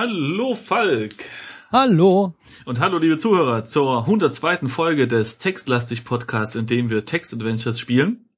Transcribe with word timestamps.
Hallo 0.00 0.54
Falk. 0.54 1.24
Hallo. 1.72 2.36
Und 2.64 2.78
hallo 2.78 2.98
liebe 2.98 3.18
Zuhörer 3.18 3.64
zur 3.64 4.02
102. 4.02 4.68
Folge 4.68 5.08
des 5.08 5.38
Textlastig 5.38 6.04
Podcasts, 6.04 6.54
in 6.54 6.68
dem 6.68 6.88
wir 6.88 7.04
Text 7.04 7.34
Adventures 7.34 7.80
spielen. 7.80 8.28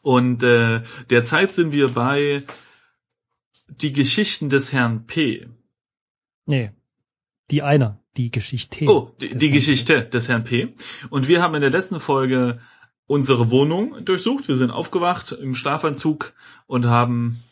Und 0.00 0.42
äh, 0.44 0.80
derzeit 1.10 1.54
sind 1.54 1.74
wir 1.74 1.88
bei 1.88 2.42
die 3.68 3.92
Geschichten 3.92 4.48
des 4.48 4.72
Herrn 4.72 5.04
P. 5.06 5.46
Nee. 6.46 6.70
Die 7.50 7.62
eine, 7.62 8.00
die 8.16 8.30
Geschichte. 8.30 8.86
Oh, 8.86 9.14
die, 9.20 9.28
die 9.28 9.50
Geschichte 9.50 10.04
des 10.04 10.30
Herrn 10.30 10.44
P. 10.44 10.74
Und 11.10 11.28
wir 11.28 11.42
haben 11.42 11.54
in 11.54 11.60
der 11.60 11.68
letzten 11.68 12.00
Folge 12.00 12.60
unsere 13.06 13.50
Wohnung 13.50 14.06
durchsucht. 14.06 14.48
Wir 14.48 14.56
sind 14.56 14.70
aufgewacht 14.70 15.32
im 15.32 15.54
Schlafanzug 15.54 16.32
und 16.66 16.86
haben 16.86 17.42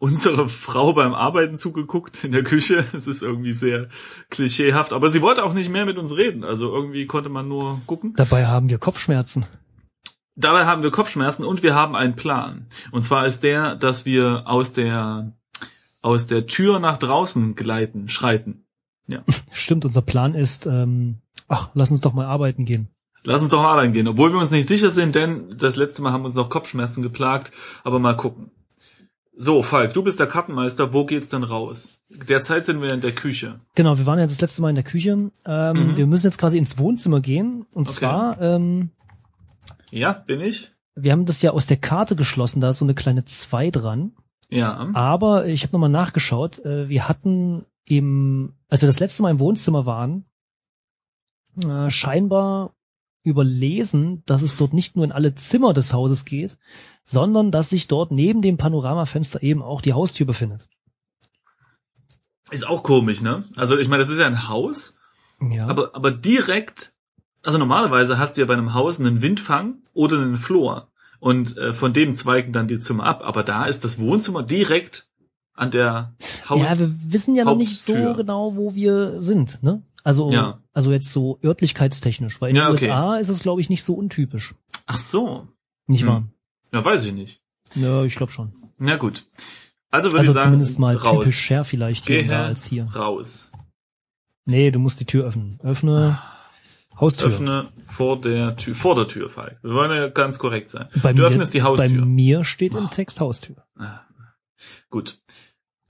unsere 0.00 0.48
Frau 0.48 0.94
beim 0.94 1.14
Arbeiten 1.14 1.56
zugeguckt 1.58 2.24
in 2.24 2.32
der 2.32 2.42
Küche. 2.42 2.84
Es 2.92 3.06
ist 3.06 3.22
irgendwie 3.22 3.52
sehr 3.52 3.88
klischeehaft, 4.30 4.92
aber 4.92 5.10
sie 5.10 5.22
wollte 5.22 5.44
auch 5.44 5.52
nicht 5.52 5.70
mehr 5.70 5.86
mit 5.86 5.98
uns 5.98 6.16
reden. 6.16 6.42
Also 6.42 6.74
irgendwie 6.74 7.06
konnte 7.06 7.28
man 7.28 7.46
nur 7.46 7.80
gucken. 7.86 8.14
Dabei 8.16 8.46
haben 8.46 8.68
wir 8.68 8.78
Kopfschmerzen. 8.78 9.46
Dabei 10.34 10.64
haben 10.64 10.82
wir 10.82 10.90
Kopfschmerzen 10.90 11.44
und 11.44 11.62
wir 11.62 11.74
haben 11.74 11.94
einen 11.94 12.16
Plan. 12.16 12.66
Und 12.90 13.02
zwar 13.02 13.26
ist 13.26 13.42
der, 13.42 13.76
dass 13.76 14.06
wir 14.06 14.44
aus 14.46 14.72
der 14.72 15.36
aus 16.02 16.26
der 16.26 16.46
Tür 16.46 16.80
nach 16.80 16.96
draußen 16.96 17.54
gleiten, 17.54 18.08
schreiten. 18.08 18.64
Ja. 19.06 19.22
Stimmt, 19.52 19.84
unser 19.84 20.00
Plan 20.00 20.34
ist, 20.34 20.64
ähm, 20.64 21.18
ach, 21.46 21.70
lass 21.74 21.90
uns 21.90 22.00
doch 22.00 22.14
mal 22.14 22.24
arbeiten 22.24 22.64
gehen. 22.64 22.88
Lass 23.22 23.42
uns 23.42 23.50
doch 23.50 23.62
mal 23.62 23.72
arbeiten 23.72 23.92
gehen, 23.92 24.08
obwohl 24.08 24.32
wir 24.32 24.38
uns 24.38 24.50
nicht 24.50 24.66
sicher 24.66 24.88
sind, 24.88 25.14
denn 25.14 25.54
das 25.58 25.76
letzte 25.76 26.00
Mal 26.00 26.12
haben 26.12 26.24
uns 26.24 26.36
noch 26.36 26.48
Kopfschmerzen 26.48 27.02
geplagt, 27.02 27.52
aber 27.84 27.98
mal 27.98 28.16
gucken. 28.16 28.50
So, 29.42 29.62
Falk, 29.62 29.94
du 29.94 30.02
bist 30.02 30.20
der 30.20 30.26
Kartenmeister, 30.26 30.92
wo 30.92 31.06
geht's 31.06 31.30
denn 31.30 31.44
raus? 31.44 31.98
Derzeit 32.10 32.66
sind 32.66 32.82
wir 32.82 32.92
in 32.92 33.00
der 33.00 33.12
Küche. 33.12 33.58
Genau, 33.74 33.96
wir 33.96 34.04
waren 34.06 34.18
ja 34.18 34.26
das 34.26 34.42
letzte 34.42 34.60
Mal 34.60 34.68
in 34.68 34.74
der 34.74 34.84
Küche. 34.84 35.30
Ähm, 35.46 35.76
Mhm. 35.92 35.96
Wir 35.96 36.06
müssen 36.06 36.26
jetzt 36.26 36.36
quasi 36.36 36.58
ins 36.58 36.76
Wohnzimmer 36.76 37.20
gehen. 37.20 37.64
Und 37.74 37.88
Okay. 37.88 37.98
zwar, 38.00 38.38
ähm, 38.42 38.90
Ja, 39.90 40.12
bin 40.12 40.42
ich? 40.42 40.70
wir 40.94 41.12
haben 41.12 41.24
das 41.24 41.40
ja 41.40 41.52
aus 41.52 41.66
der 41.66 41.78
Karte 41.78 42.16
geschlossen, 42.16 42.60
da 42.60 42.68
ist 42.68 42.80
so 42.80 42.84
eine 42.84 42.94
kleine 42.94 43.24
2 43.24 43.70
dran. 43.70 44.12
Ja. 44.50 44.90
Aber 44.92 45.46
ich 45.46 45.62
habe 45.62 45.72
nochmal 45.72 45.88
nachgeschaut, 45.88 46.58
äh, 46.66 46.90
wir 46.90 47.08
hatten 47.08 47.64
im, 47.86 48.52
als 48.68 48.82
wir 48.82 48.88
das 48.88 49.00
letzte 49.00 49.22
Mal 49.22 49.30
im 49.30 49.40
Wohnzimmer 49.40 49.86
waren, 49.86 50.26
äh, 51.64 51.88
scheinbar 51.90 52.74
überlesen, 53.22 54.22
dass 54.26 54.42
es 54.42 54.56
dort 54.58 54.72
nicht 54.74 54.96
nur 54.96 55.04
in 55.06 55.12
alle 55.12 55.34
Zimmer 55.34 55.72
des 55.72 55.92
Hauses 55.94 56.24
geht, 56.24 56.58
sondern 57.04 57.50
dass 57.50 57.70
sich 57.70 57.88
dort 57.88 58.10
neben 58.12 58.42
dem 58.42 58.56
Panoramafenster 58.56 59.42
eben 59.42 59.62
auch 59.62 59.80
die 59.80 59.92
Haustür 59.92 60.26
befindet. 60.26 60.68
Ist 62.50 62.66
auch 62.66 62.82
komisch, 62.82 63.20
ne? 63.22 63.44
Also 63.56 63.78
ich 63.78 63.88
meine, 63.88 64.02
das 64.02 64.10
ist 64.10 64.18
ja 64.18 64.26
ein 64.26 64.48
Haus, 64.48 64.98
Ja. 65.40 65.66
aber, 65.68 65.94
aber 65.94 66.10
direkt, 66.10 66.94
also 67.44 67.58
normalerweise 67.58 68.18
hast 68.18 68.36
du 68.36 68.40
ja 68.40 68.46
bei 68.46 68.54
einem 68.54 68.74
Haus 68.74 68.98
einen 68.98 69.22
Windfang 69.22 69.78
oder 69.94 70.18
einen 70.20 70.36
Flur. 70.36 70.88
Und 71.20 71.56
äh, 71.58 71.74
von 71.74 71.92
dem 71.92 72.16
zweigen 72.16 72.52
dann 72.52 72.66
die 72.66 72.78
Zimmer 72.78 73.04
ab. 73.04 73.22
Aber 73.22 73.42
da 73.44 73.66
ist 73.66 73.84
das 73.84 73.98
Wohnzimmer 73.98 74.42
direkt 74.42 75.06
an 75.52 75.70
der 75.70 76.14
Haus. 76.48 76.60
ja, 76.62 76.78
wir 76.78 76.94
wissen 77.12 77.34
ja 77.34 77.44
noch 77.44 77.56
nicht 77.56 77.78
so 77.84 78.14
genau, 78.14 78.56
wo 78.56 78.74
wir 78.74 79.20
sind, 79.20 79.62
ne? 79.62 79.82
Also, 80.02 80.30
Ja. 80.32 80.62
also 80.72 80.92
jetzt 80.92 81.12
so 81.12 81.38
örtlichkeitstechnisch, 81.44 82.40
weil 82.40 82.50
in 82.50 82.56
Ja, 82.56 82.68
den 82.68 82.74
okay. 82.74 82.86
USA 82.86 83.16
ist 83.18 83.28
es, 83.28 83.42
glaube 83.42 83.60
ich, 83.60 83.68
nicht 83.68 83.84
so 83.84 83.92
untypisch. 83.92 84.54
Ach 84.86 84.96
so. 84.96 85.46
Nicht 85.86 86.02
Hm. 86.02 86.08
wahr? 86.08 86.24
Ja, 86.72 86.84
weiß 86.84 87.04
ich 87.04 87.12
nicht. 87.12 87.42
Ja, 87.74 88.04
ich 88.04 88.14
glaube 88.14 88.32
schon. 88.32 88.52
Na 88.78 88.96
gut. 88.96 89.26
Also 89.90 90.10
würde 90.10 90.20
Also 90.20 90.30
ich 90.32 90.34
sagen, 90.38 90.44
zumindest 90.52 90.78
mal 90.78 90.96
raus. 90.96 91.24
typischer 91.24 91.64
vielleicht 91.64 92.06
hier 92.06 92.22
Gehe 92.22 92.28
da 92.30 92.46
als 92.46 92.64
hier. 92.66 92.84
raus. 92.84 93.50
Nee, 94.44 94.70
du 94.70 94.78
musst 94.78 95.00
die 95.00 95.04
Tür 95.04 95.26
öffnen. 95.26 95.58
Öffne 95.62 96.18
Haustür. 96.98 97.28
Öffne 97.28 97.66
vor 97.86 98.20
der 98.20 98.56
Tür, 98.56 98.74
vor 98.74 98.94
der 98.94 99.08
Tür, 99.08 99.28
Falk. 99.30 99.58
Wir 99.62 99.72
wollen 99.72 99.90
ja 99.90 100.08
ganz 100.08 100.38
korrekt 100.38 100.70
sein. 100.70 100.86
Bei 101.02 101.12
du 101.12 101.22
mir, 101.22 101.28
öffnest 101.28 101.54
die 101.54 101.60
Bei 101.60 101.64
Haustür. 101.64 102.04
mir 102.04 102.44
steht 102.44 102.74
im 102.74 102.90
Text 102.90 103.20
Haustür. 103.20 103.64
Gut. 104.90 105.20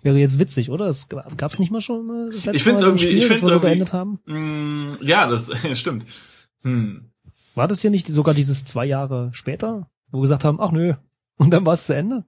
wäre 0.03 0.17
jetzt 0.17 0.37
witzig, 0.39 0.69
oder? 0.69 0.87
Es 0.87 1.07
gab's 1.37 1.59
nicht 1.59 1.71
mal 1.71 1.81
schon 1.81 2.09
äh, 2.09 2.25
das 2.27 2.45
letzte 2.45 2.51
Ich 2.57 2.63
find's 2.63 2.81
Mal 2.81 2.85
so 2.85 2.85
irgendwie- 2.91 3.03
Spiel, 3.05 3.17
ich 3.17 3.21
das 3.23 3.27
find's 3.29 3.47
wir 3.47 3.53
so 3.53 3.59
beendet 3.59 3.93
haben? 3.93 4.19
Mm, 4.25 4.97
ja, 5.01 5.27
das 5.27 5.51
stimmt. 5.79 6.05
Hm. 6.61 7.09
War 7.55 7.67
das 7.69 7.81
hier 7.81 7.91
nicht 7.91 8.07
sogar 8.07 8.33
dieses 8.33 8.65
zwei 8.65 8.85
Jahre 8.85 9.29
später, 9.33 9.89
wo 10.11 10.19
wir 10.19 10.23
gesagt 10.23 10.43
haben, 10.43 10.59
ach 10.61 10.71
nö, 10.71 10.93
und 11.37 11.51
dann 11.51 11.65
war 11.65 11.73
es 11.73 11.85
zu 11.87 11.95
Ende? 11.95 12.25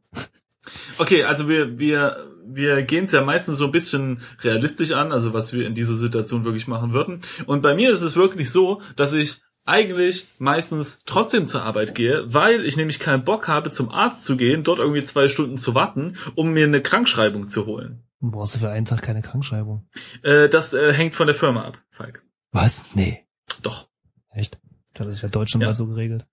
Okay, 0.97 1.23
also 1.23 1.47
wir, 1.49 1.79
wir, 1.79 2.27
wir 2.49 2.81
gehen 2.83 3.05
es 3.05 3.11
ja 3.11 3.23
meistens 3.23 3.57
so 3.57 3.65
ein 3.65 3.71
bisschen 3.71 4.19
realistisch 4.41 4.91
an, 4.91 5.11
also 5.11 5.33
was 5.33 5.53
wir 5.53 5.65
in 5.67 5.75
dieser 5.75 5.95
Situation 5.95 6.45
wirklich 6.45 6.67
machen 6.67 6.93
würden. 6.93 7.21
Und 7.45 7.61
bei 7.61 7.75
mir 7.75 7.91
ist 7.91 8.01
es 8.01 8.15
wirklich 8.15 8.51
so, 8.51 8.81
dass 8.95 9.13
ich 9.13 9.41
eigentlich 9.65 10.27
meistens 10.39 11.01
trotzdem 11.05 11.45
zur 11.45 11.63
Arbeit 11.63 11.93
gehe, 11.93 12.33
weil 12.33 12.65
ich 12.65 12.77
nämlich 12.77 12.99
keinen 12.99 13.25
Bock 13.25 13.47
habe, 13.49 13.69
zum 13.69 13.89
Arzt 13.89 14.23
zu 14.23 14.37
gehen, 14.37 14.63
dort 14.63 14.79
irgendwie 14.79 15.03
zwei 15.03 15.27
Stunden 15.27 15.57
zu 15.57 15.75
warten, 15.75 16.15
um 16.35 16.53
mir 16.53 16.65
eine 16.65 16.81
Krankschreibung 16.81 17.47
zu 17.47 17.65
holen. 17.65 18.03
Brauchst 18.21 18.55
du 18.55 18.59
für 18.59 18.69
einen 18.69 18.85
Tag 18.85 19.01
keine 19.01 19.21
Krankschreibung. 19.21 19.87
Äh, 20.23 20.47
das 20.49 20.73
äh, 20.73 20.93
hängt 20.93 21.15
von 21.15 21.27
der 21.27 21.35
Firma 21.35 21.63
ab, 21.65 21.77
Falk. 21.91 22.23
Was? 22.51 22.85
Nee. 22.95 23.25
Doch. 23.61 23.89
Echt? 24.31 24.57
Das 24.93 25.21
wäre 25.21 25.31
deutschlandweit 25.31 25.71
Ja. 25.71 25.75
so 25.75 25.85
geregelt. 25.87 26.25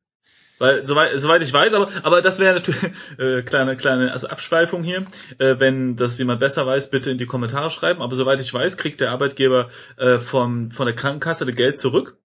Weil 0.64 0.84
soweit, 0.84 1.20
soweit 1.20 1.42
ich 1.42 1.52
weiß, 1.52 1.74
aber 1.74 1.90
aber 2.02 2.22
das 2.22 2.38
wäre 2.40 2.54
natürlich 2.54 2.82
äh, 3.18 3.42
kleine 3.42 3.76
kleine 3.76 4.12
also 4.12 4.28
Abschweifung 4.28 4.82
hier. 4.82 5.04
Äh, 5.38 5.56
wenn 5.58 5.94
das 5.96 6.18
jemand 6.18 6.40
besser 6.40 6.66
weiß, 6.66 6.88
bitte 6.90 7.10
in 7.10 7.18
die 7.18 7.26
Kommentare 7.26 7.70
schreiben. 7.70 8.00
Aber 8.00 8.16
soweit 8.16 8.40
ich 8.40 8.54
weiß, 8.54 8.78
kriegt 8.78 9.00
der 9.02 9.10
Arbeitgeber 9.10 9.68
äh, 9.98 10.18
vom 10.18 10.70
von 10.70 10.86
der 10.86 10.94
Krankenkasse 10.94 11.44
das 11.44 11.54
Geld 11.54 11.78
zurück. 11.78 12.16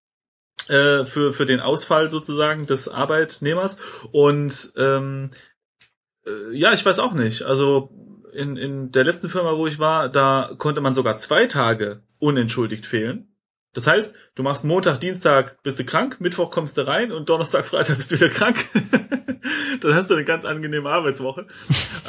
äh, 0.70 1.06
für, 1.06 1.34
für 1.34 1.46
den 1.46 1.60
Ausfall 1.60 2.10
sozusagen 2.10 2.66
des 2.66 2.88
Arbeitnehmers. 2.88 3.78
Und 4.12 4.72
ähm, 4.78 5.32
äh, 6.26 6.56
ja, 6.56 6.74
ich 6.74 6.86
weiß 6.86 7.00
auch 7.00 7.14
nicht. 7.14 7.42
Also 7.44 7.90
in, 8.34 8.56
in 8.56 8.92
der 8.92 9.04
letzten 9.04 9.30
Firma, 9.30 9.58
wo 9.58 9.68
ich 9.68 9.80
war, 9.80 10.10
da 10.10 10.52
konnte 10.58 10.82
man 10.82 10.94
sogar 10.94 11.18
zwei 11.18 11.48
Tage 11.48 12.04
unentschuldigt 12.20 12.86
fehlen. 12.86 13.29
Das 13.74 13.86
heißt, 13.86 14.16
du 14.36 14.44
machst 14.44 14.64
Montag, 14.64 15.00
Dienstag 15.00 15.62
bist 15.62 15.78
du 15.78 15.84
krank, 15.84 16.20
Mittwoch 16.20 16.50
kommst 16.50 16.78
du 16.78 16.88
rein 16.88 17.12
und 17.12 17.30
Donnerstag, 17.30 17.66
Freitag 17.66 17.98
bist 17.98 18.12
du 18.12 18.16
wieder 18.16 18.30
krank. 18.30 18.66
Dann 19.82 19.94
hast 19.94 20.10
du 20.10 20.16
eine 20.16 20.26
ganz 20.26 20.44
angenehme 20.44 20.90
Arbeitswoche. 20.90 21.46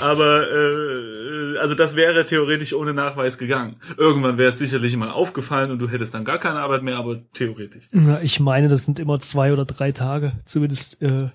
Aber 0.01 0.51
äh, 0.51 1.59
also 1.59 1.75
das 1.75 1.97
wäre 1.97 2.25
theoretisch 2.25 2.73
ohne 2.73 2.95
Nachweis 2.95 3.39
gegangen. 3.39 3.77
Irgendwann 3.97 4.39
wäre 4.39 4.49
es 4.49 4.59
sicherlich 4.59 4.97
mal 4.97 5.11
aufgefallen 5.11 5.71
und 5.71 5.79
du 5.79 5.89
hättest 5.89 6.15
dann 6.15 6.25
gar 6.25 6.39
keine 6.39 6.61
Arbeit 6.61 6.83
mehr, 6.83 6.97
aber 6.97 7.23
theoretisch. 7.35 7.89
Ja, 7.93 8.21
ich 8.23 8.41
meine, 8.41 8.69
das 8.69 8.85
sind 8.85 8.99
immer 8.99 9.21
zwei 9.21 9.53
oder 9.53 9.67
drei 9.67 9.93
Tage, 9.93 10.33
zumindest 10.47 11.03
äh, 11.03 11.29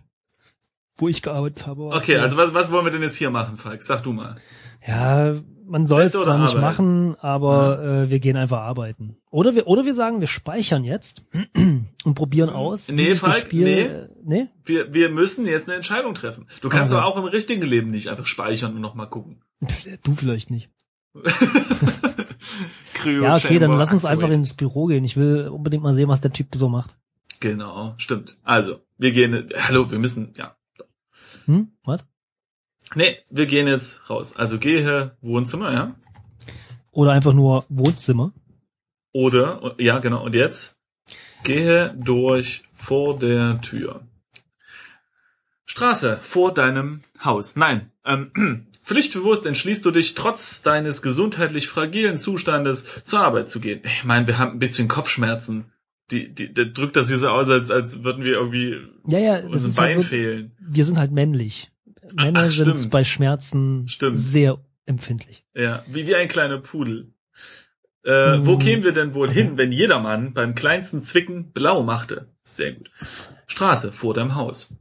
wo 0.98 1.08
ich 1.08 1.22
gearbeitet 1.22 1.68
habe. 1.68 1.84
Okay, 1.84 2.18
also 2.18 2.36
was, 2.38 2.54
was 2.54 2.72
wollen 2.72 2.86
wir 2.86 2.92
denn 2.92 3.04
jetzt 3.04 3.16
hier 3.16 3.30
machen, 3.30 3.58
Falk? 3.58 3.84
Sag 3.84 4.04
du 4.04 4.12
mal. 4.12 4.38
Ja, 4.88 5.36
man 5.68 5.86
soll 5.86 6.04
es 6.04 6.12
zwar 6.14 6.40
nicht 6.40 6.56
machen, 6.56 7.16
aber 7.20 7.84
äh, 7.84 8.10
wir 8.10 8.20
gehen 8.20 8.38
einfach 8.38 8.60
arbeiten. 8.60 9.18
Oder 9.32 9.56
wir, 9.56 9.68
oder 9.68 9.86
wir 9.86 9.94
sagen, 9.94 10.20
wir 10.20 10.28
speichern 10.28 10.84
jetzt 10.84 11.26
und 12.04 12.16
probieren 12.16 12.50
aus. 12.50 12.90
wie 12.90 12.96
Nee, 12.96 13.16
Falk, 13.16 13.36
Spiel, 13.36 13.64
nee. 13.64 13.82
äh, 13.82 14.08
nee? 14.24 14.48
Wir, 14.64 14.94
wir 14.94 15.10
müssen 15.10 15.46
jetzt 15.46 15.68
eine 15.68 15.76
Entscheidung 15.76 16.14
treffen. 16.14 16.48
Du 16.62 16.70
kannst 16.70 16.94
Also. 16.94 16.98
doch 16.98 17.04
auch 17.04 17.18
im 17.18 17.26
richtigen 17.26 17.64
Leben 17.64 17.92
nicht 17.92 18.10
einfach 18.10 18.26
speichern 18.26 18.76
und 18.76 18.82
nochmal 18.82 19.10
gucken. 19.10 19.42
Du 20.04 20.14
vielleicht 20.14 20.52
nicht. 20.52 20.70
Ja, 23.06 23.36
okay, 23.36 23.60
dann 23.60 23.74
lass 23.74 23.92
uns 23.92 24.06
einfach 24.06 24.30
ins 24.30 24.56
Büro 24.56 24.86
gehen. 24.88 25.04
Ich 25.04 25.16
will 25.16 25.48
unbedingt 25.50 25.84
mal 25.84 25.94
sehen, 25.94 26.10
was 26.10 26.22
der 26.22 26.34
Typ 26.34 26.48
so 26.56 26.70
macht. 26.70 26.98
Genau, 27.40 27.94
stimmt. 27.98 28.38
Also, 28.44 28.80
wir 28.98 29.12
gehen, 29.12 29.50
hallo, 29.56 29.92
wir 29.92 30.00
müssen, 30.00 30.34
ja. 30.38 30.56
Hm? 31.46 31.72
Was? 31.84 32.06
Nee, 32.94 33.18
wir 33.30 33.46
gehen 33.46 33.68
jetzt 33.68 34.10
raus. 34.10 34.36
Also 34.36 34.60
gehe 34.60 35.16
Wohnzimmer, 35.22 35.74
ja. 35.74 35.88
Oder 36.92 37.12
einfach 37.12 37.34
nur 37.34 37.66
Wohnzimmer. 37.70 38.32
Oder, 39.12 39.76
ja, 39.78 40.00
genau, 40.00 40.24
und 40.26 40.36
jetzt 40.36 40.80
gehe 41.44 41.94
durch 41.98 42.64
vor 42.74 43.18
der 43.18 43.62
Tür. 43.62 44.02
Straße 45.66 46.20
vor 46.22 46.54
deinem 46.54 47.04
Haus. 47.24 47.56
Nein, 47.56 47.92
ähm, 48.06 48.32
pflichtbewusst 48.84 49.46
entschließt 49.46 49.84
du 49.86 49.92
dich, 49.92 50.16
trotz 50.16 50.62
deines 50.62 51.02
gesundheitlich 51.02 51.68
fragilen 51.68 52.18
Zustandes 52.18 52.86
zur 53.04 53.22
Arbeit 53.22 53.50
zu 53.50 53.60
gehen. 53.60 53.82
Ich 53.84 54.04
meine, 54.04 54.28
wir 54.28 54.38
haben 54.38 54.54
ein 54.54 54.60
bisschen 54.60 54.88
Kopfschmerzen. 54.88 55.72
Die, 56.12 56.34
die, 56.34 56.54
der 56.54 56.66
drückt 56.66 56.96
das 56.96 57.08
hier 57.08 57.18
so 57.18 57.30
aus, 57.30 57.50
als, 57.50 57.72
als 57.72 58.04
würden 58.04 58.24
wir 58.24 58.34
irgendwie 58.34 58.78
Ja, 59.08 59.18
ja, 59.18 59.42
das 59.42 59.46
uns 59.46 59.64
ein 59.64 59.70
ist 59.70 59.80
halt 59.80 59.90
Bein 59.90 60.02
so, 60.04 60.08
fehlen. 60.08 60.52
wir 60.60 60.86
sind 60.86 60.98
halt 61.00 61.12
männlich. 61.12 61.72
Männer 62.14 62.46
ach, 62.48 62.50
sind 62.52 62.90
bei 62.90 63.04
Schmerzen 63.04 63.88
Stimmt. 63.88 64.18
sehr 64.18 64.58
empfindlich. 64.86 65.44
Ja, 65.56 65.84
wie, 65.88 66.06
wie 66.08 66.16
ein 66.16 66.28
kleiner 66.28 66.60
Pudel. 66.60 67.14
Äh, 68.04 68.38
Wo 68.46 68.56
Mm. 68.58 68.60
kämen 68.60 68.84
wir 68.84 68.92
denn 68.92 69.16
wohl 69.16 69.30
hin, 69.30 69.58
wenn 69.58 69.72
jedermann 69.72 70.34
beim 70.34 70.54
kleinsten 70.54 71.02
Zwicken 71.02 71.52
blau 71.54 71.82
machte? 71.84 72.28
Sehr 72.44 72.74
gut. 72.74 72.92
Straße 73.48 73.92
vor 73.92 74.14
deinem 74.14 74.36
Haus. 74.36 74.76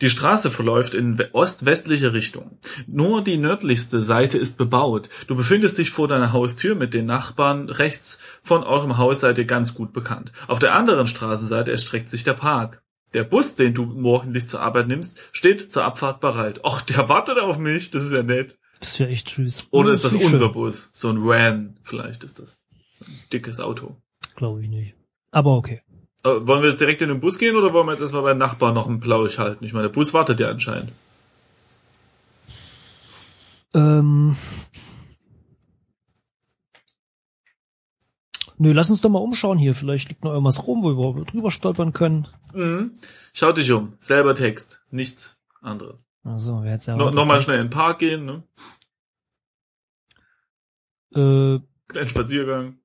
Die 0.00 0.10
Straße 0.10 0.52
verläuft 0.52 0.94
in 0.94 1.18
we- 1.18 1.30
ost-westliche 1.32 2.12
Richtung. 2.12 2.58
Nur 2.86 3.24
die 3.24 3.36
nördlichste 3.36 4.00
Seite 4.00 4.38
ist 4.38 4.56
bebaut. 4.56 5.08
Du 5.26 5.34
befindest 5.34 5.76
dich 5.78 5.90
vor 5.90 6.06
deiner 6.06 6.32
Haustür 6.32 6.76
mit 6.76 6.94
den 6.94 7.06
Nachbarn 7.06 7.68
rechts 7.68 8.20
von 8.40 8.62
eurem 8.62 8.96
Haus 8.96 9.20
seid 9.22 9.38
ihr 9.38 9.44
ganz 9.44 9.74
gut 9.74 9.92
bekannt. 9.92 10.30
Auf 10.46 10.60
der 10.60 10.74
anderen 10.76 11.08
Straßenseite 11.08 11.72
erstreckt 11.72 12.10
sich 12.10 12.22
der 12.22 12.34
Park. 12.34 12.80
Der 13.14 13.24
Bus, 13.24 13.54
den 13.54 13.74
du 13.74 13.84
morgendlich 13.84 14.48
zur 14.48 14.60
Arbeit 14.60 14.88
nimmst, 14.88 15.18
steht 15.32 15.72
zur 15.72 15.84
Abfahrt 15.84 16.20
bereit. 16.20 16.64
Och, 16.64 16.82
der 16.82 17.08
wartet 17.08 17.38
auf 17.38 17.58
mich, 17.58 17.90
das 17.90 18.04
ist 18.04 18.12
ja 18.12 18.22
nett. 18.22 18.58
Das 18.80 18.98
wäre 19.00 19.10
echt 19.10 19.28
süß. 19.30 19.66
Oder 19.70 19.92
ist 19.92 20.04
das 20.04 20.12
unser 20.12 20.38
schön. 20.38 20.52
Bus? 20.52 20.90
So 20.92 21.08
ein 21.08 21.24
Van, 21.24 21.78
vielleicht 21.82 22.22
ist 22.24 22.38
das. 22.38 22.60
So 22.98 23.06
ein 23.06 23.18
dickes 23.32 23.60
Auto. 23.60 23.96
Glaube 24.36 24.62
ich 24.62 24.68
nicht. 24.68 24.94
Aber 25.30 25.56
okay. 25.56 25.82
Aber 26.22 26.46
wollen 26.46 26.62
wir 26.62 26.70
jetzt 26.70 26.80
direkt 26.80 27.02
in 27.02 27.08
den 27.08 27.20
Bus 27.20 27.38
gehen 27.38 27.56
oder 27.56 27.72
wollen 27.72 27.86
wir 27.86 27.92
jetzt 27.92 28.00
erstmal 28.00 28.22
beim 28.22 28.38
Nachbarn 28.38 28.74
noch 28.74 28.88
einen 28.88 29.00
Plausch 29.00 29.38
halten? 29.38 29.64
Ich 29.64 29.72
meine, 29.72 29.88
der 29.88 29.94
Bus 29.94 30.14
wartet 30.14 30.40
ja 30.40 30.48
anscheinend. 30.48 30.92
Ähm, 33.74 34.36
nö, 38.58 38.72
lass 38.72 38.90
uns 38.90 39.00
doch 39.00 39.10
mal 39.10 39.18
umschauen 39.18 39.58
hier. 39.58 39.74
Vielleicht 39.74 40.08
liegt 40.08 40.24
noch 40.24 40.32
irgendwas 40.32 40.66
rum, 40.66 40.82
wo 40.82 41.16
wir 41.16 41.24
drüber 41.24 41.50
stolpern 41.50 41.92
können. 41.92 42.28
Mhm. 42.54 42.94
Schau 43.32 43.52
dich 43.52 43.70
um. 43.72 43.94
Selber 44.00 44.34
Text. 44.34 44.82
Nichts 44.90 45.38
anderes. 45.60 46.04
Also, 46.24 46.62
wer 46.62 46.72
jetzt 46.74 46.86
ja 46.86 46.96
No, 46.96 47.10
Nochmal 47.10 47.40
schnell 47.40 47.58
in 47.58 47.66
den 47.66 47.70
Park 47.70 48.00
gehen, 48.00 48.24
ne? 48.26 48.42
Äh, 51.14 51.60
Kleinen 51.88 52.08
Spaziergang. 52.08 52.78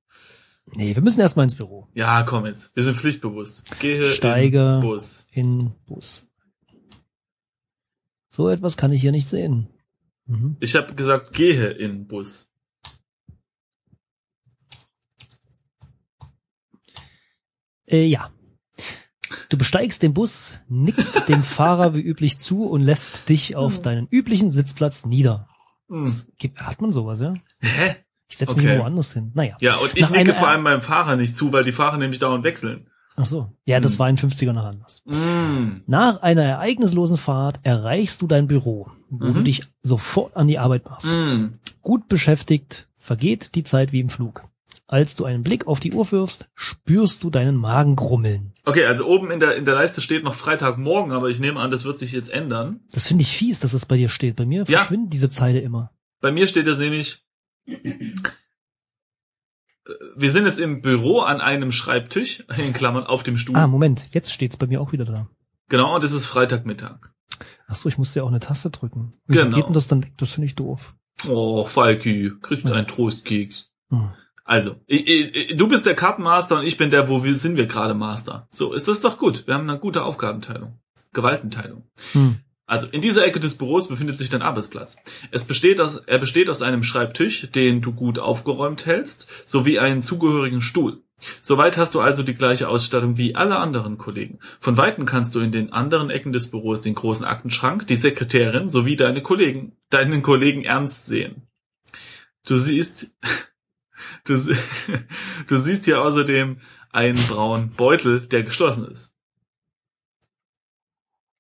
nee, 0.76 0.96
wir 0.96 1.02
müssen 1.04 1.20
erstmal 1.20 1.44
ins 1.46 1.56
Büro. 1.56 1.90
Ja, 1.94 2.24
komm 2.24 2.46
jetzt. 2.46 2.74
Wir 2.76 2.84
sind 2.84 2.96
pflichtbewusst. 2.96 3.64
Gehe 3.80 4.02
Steige. 4.12 4.76
in 4.76 4.82
Bus. 4.82 5.28
In 5.32 5.74
Bus. 5.86 6.28
So 8.30 8.50
etwas 8.50 8.78
kann 8.78 8.94
ich 8.94 9.02
hier 9.02 9.12
nicht 9.12 9.28
sehen. 9.28 9.68
Mhm. 10.26 10.56
Ich 10.62 10.76
habe 10.76 10.96
gesagt, 10.96 11.34
gehe 11.34 11.70
in 11.70 12.08
Bus. 12.08 12.50
Äh, 17.94 18.06
ja. 18.08 18.30
Du 19.50 19.58
besteigst 19.58 20.02
den 20.04 20.14
Bus, 20.14 20.60
nickst 20.68 21.28
dem 21.30 21.44
Fahrer 21.44 21.94
wie 21.96 22.02
üblich 22.02 22.38
zu 22.38 22.66
und 22.66 22.82
lässt 22.82 23.30
dich 23.30 23.56
auf 23.56 23.80
deinen 23.80 24.08
üblichen 24.10 24.52
Sitzplatz 24.52 25.06
nieder. 25.06 25.48
Hm. 25.90 26.12
Gibt, 26.38 26.60
hat 26.60 26.82
man 26.82 26.92
sowas, 26.92 27.22
ja? 27.22 27.34
Hä? 27.62 27.96
Ich 28.28 28.38
setze 28.38 28.54
Okay. 28.56 28.68
mich 28.68 28.80
woanders 28.80 29.14
hin. 29.14 29.32
Naja. 29.36 29.56
Ja, 29.62 29.76
und 29.76 29.96
ich 29.96 30.02
Nach 30.02 30.10
nicke 30.12 30.22
einer- 30.32 30.34
vor 30.36 30.48
allem 30.48 30.64
meinem 30.64 30.82
Fahrer 30.82 31.16
nicht 31.16 31.36
zu, 31.38 31.52
weil 31.54 31.64
die 31.64 31.72
Fahrer 31.72 31.98
nämlich 31.98 32.20
dauernd 32.20 32.44
wechseln. 32.44 32.88
Ach 33.16 33.28
so. 33.28 33.52
Ja, 33.66 33.80
das 33.80 33.94
Hm. 33.94 34.00
war 34.00 34.10
in 34.10 34.18
50er 34.18 34.54
noch 34.54 34.66
anders. 34.66 35.04
Mm. 35.06 35.82
Nach 35.86 36.24
einer 36.24 36.44
ereignislosen 36.44 37.18
Fahrt 37.18 37.60
erreichst 37.62 38.24
du 38.24 38.28
dein 38.28 38.48
Büro, 38.48 38.90
wo 39.12 39.28
Mhm. 39.28 39.34
du 39.36 39.42
dich 39.44 39.62
sofort 39.84 40.36
an 40.36 40.48
die 40.48 40.58
Arbeit 40.58 40.86
machst. 40.86 41.06
Mm. 41.08 41.60
Gut 41.84 42.08
beschäftigt 42.08 42.88
vergeht 42.98 43.54
die 43.54 43.64
Zeit 43.64 43.92
wie 43.92 44.00
im 44.00 44.10
Flug. 44.10 44.42
Als 44.94 45.16
du 45.16 45.26
einen 45.26 45.42
Blick 45.42 45.66
auf 45.66 45.80
die 45.80 45.92
Uhr 45.92 46.12
wirfst, 46.12 46.50
spürst 46.54 47.24
du 47.24 47.32
deinen 47.32 47.56
Magen 47.56 47.96
grummeln. 47.96 48.54
Okay, 48.64 48.86
also 48.86 49.08
oben 49.08 49.32
in 49.32 49.40
der, 49.40 49.56
in 49.56 49.66
der 49.66 49.74
Leiste 49.74 50.02
steht 50.02 50.24
noch 50.24 50.36
Freitagmorgen, 50.36 51.12
aber 51.14 51.30
ich 51.32 51.40
nehme 51.40 51.60
an, 51.60 51.72
das 51.72 51.84
wird 51.84 51.98
sich 51.98 52.12
jetzt 52.12 52.30
ändern. 52.30 52.80
Das 52.92 53.08
finde 53.08 53.24
ich 53.24 53.32
fies, 53.36 53.60
dass 53.60 53.74
es 53.74 53.88
bei 53.88 53.98
dir 53.98 54.08
steht. 54.08 54.36
Bei 54.36 54.46
mir 54.46 54.66
Ja. 54.68 54.78
verschwinden 54.78 55.10
diese 55.10 55.32
Zeile 55.32 55.62
immer. 55.62 55.90
Bei 56.22 56.32
mir 56.32 56.46
steht 56.46 56.68
das 56.68 56.78
nämlich, 56.78 57.26
wir 60.16 60.32
sind 60.32 60.46
jetzt 60.46 60.60
im 60.60 60.84
Büro 60.84 61.22
an 61.22 61.42
einem 61.42 61.72
Schreibtisch, 61.72 62.46
in 62.64 62.74
Klammern, 62.74 63.06
auf 63.08 63.24
dem 63.24 63.36
Stuhl. 63.38 63.56
Ah, 63.56 63.66
Moment, 63.66 64.10
jetzt 64.14 64.32
steht's 64.32 64.58
bei 64.58 64.68
mir 64.68 64.80
auch 64.80 64.92
wieder 64.92 65.06
da. 65.06 65.28
Genau, 65.70 65.96
und 65.96 66.04
es 66.04 66.12
ist 66.14 66.28
Freitagmittag. 66.28 67.00
Ach 67.68 67.74
so, 67.74 67.90
ich 67.90 67.98
musste 67.98 68.20
ja 68.20 68.26
auch 68.26 68.30
eine 68.30 68.40
Taste 68.40 68.70
drücken. 68.70 69.10
Wie 69.26 69.38
Genau. 69.38 69.56
geht 69.56 69.66
denn 69.66 69.74
das 69.74 69.88
dann 69.88 70.04
weg? 70.04 70.14
Das 70.18 70.34
finde 70.34 70.46
ich 70.46 70.54
doof. 70.54 70.96
Oh, 71.28 71.64
Falki, 71.64 72.32
kriegt 72.44 72.64
Ja. 72.66 72.74
einen 72.74 72.86
Trostkeks. 72.86 73.72
Hm. 73.90 74.12
Also, 74.44 74.76
ich, 74.88 75.08
ich, 75.08 75.56
du 75.56 75.68
bist 75.68 75.86
der 75.86 75.96
Kartenmaster 75.96 76.60
und 76.60 76.66
ich 76.66 76.78
bin 76.78 76.92
der, 76.92 77.08
wo 77.10 77.24
wir 77.24 77.36
sind 77.36 77.56
wir 77.56 77.66
gerade 77.66 77.94
Master. 77.94 78.48
So, 78.52 78.74
ist 78.74 78.88
das 78.88 79.00
doch 79.00 79.18
gut. 79.18 79.48
Wir 79.48 79.54
haben 79.54 79.70
eine 79.70 79.80
gute 79.80 80.04
Aufgabenteilung. 80.04 80.80
Gewaltenteilung. 81.14 81.84
Hm. 82.12 82.38
Also, 82.66 82.88
in 82.88 83.02
dieser 83.02 83.26
Ecke 83.26 83.40
des 83.40 83.58
Büros 83.58 83.88
befindet 83.88 84.18
sich 84.18 84.30
dein 84.30 84.42
Arbeitsplatz. 84.42 84.98
Es 85.32 85.46
besteht 85.46 85.80
aus, 85.80 85.98
er 85.98 86.18
besteht 86.18 86.50
aus 86.50 86.62
einem 86.62 86.84
Schreibtisch, 86.84 87.52
den 87.52 87.82
du 87.82 87.94
gut 87.94 88.20
aufgeräumt 88.20 88.86
hältst, 88.86 89.28
sowie 89.46 89.80
einen 89.80 90.02
zugehörigen 90.02 90.62
Stuhl. 90.62 91.04
Soweit 91.42 91.78
hast 91.78 91.96
du 91.96 92.02
also 92.02 92.24
die 92.24 92.34
gleiche 92.34 92.68
Ausstattung 92.68 93.18
wie 93.18 93.36
alle 93.36 93.58
anderen 93.58 93.98
Kollegen. 93.98 94.40
Von 94.60 94.78
Weitem 94.78 95.06
kannst 95.06 95.36
du 95.36 95.40
in 95.40 95.52
den 95.52 95.72
anderen 95.72 96.10
Ecken 96.10 96.34
des 96.34 96.52
Büros 96.52 96.82
den 96.82 96.96
großen 96.96 97.26
Aktenschrank, 97.26 97.88
die 97.88 97.96
Sekretärin 97.96 98.68
sowie 98.70 98.96
deine 98.96 99.22
Kollegen, 99.22 99.78
deinen 99.90 100.22
Kollegen 100.22 100.64
ernst 100.64 101.06
sehen. 101.06 101.48
Du 102.46 102.58
siehst, 102.58 103.16
du, 104.26 104.36
du 105.48 105.58
siehst 105.58 105.86
hier 105.86 106.02
außerdem 106.02 106.60
einen 106.92 107.28
braunen 107.28 107.72
Beutel, 107.72 108.22
der 108.28 108.44
geschlossen 108.44 108.88
ist. 108.88 109.14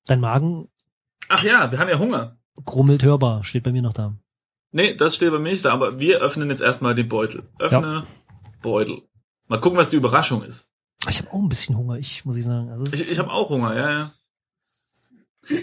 Dein 0.05 0.19
Magen 0.19 0.67
Ach 1.29 1.43
ja, 1.43 1.71
wir 1.71 1.79
haben 1.79 1.89
ja 1.89 1.99
Hunger. 1.99 2.37
grummelt 2.65 3.03
hörbar, 3.03 3.43
steht 3.43 3.63
bei 3.63 3.71
mir 3.71 3.81
noch 3.81 3.93
da. 3.93 4.15
Nee, 4.71 4.95
das 4.95 5.15
steht 5.15 5.31
bei 5.31 5.39
mir 5.39 5.51
nicht 5.51 5.65
da, 5.65 5.71
aber 5.73 5.99
wir 5.99 6.19
öffnen 6.19 6.49
jetzt 6.49 6.61
erstmal 6.61 6.95
den 6.95 7.07
Beutel. 7.07 7.43
Öffne 7.59 8.05
Beutel. 8.61 9.03
Mal 9.47 9.59
gucken, 9.61 9.77
was 9.77 9.89
die 9.89 9.95
Überraschung 9.97 10.43
ist. 10.43 10.71
Ich 11.09 11.19
habe 11.19 11.31
auch 11.31 11.41
ein 11.41 11.49
bisschen 11.49 11.77
Hunger, 11.77 11.97
ich 11.97 12.25
muss 12.25 12.37
ich 12.37 12.45
sagen. 12.45 12.69
Also 12.69 12.85
Ich, 12.85 13.11
ich 13.11 13.19
habe 13.19 13.31
auch 13.31 13.49
Hunger, 13.49 13.75
ja, 13.75 13.91
ja. 13.91 14.13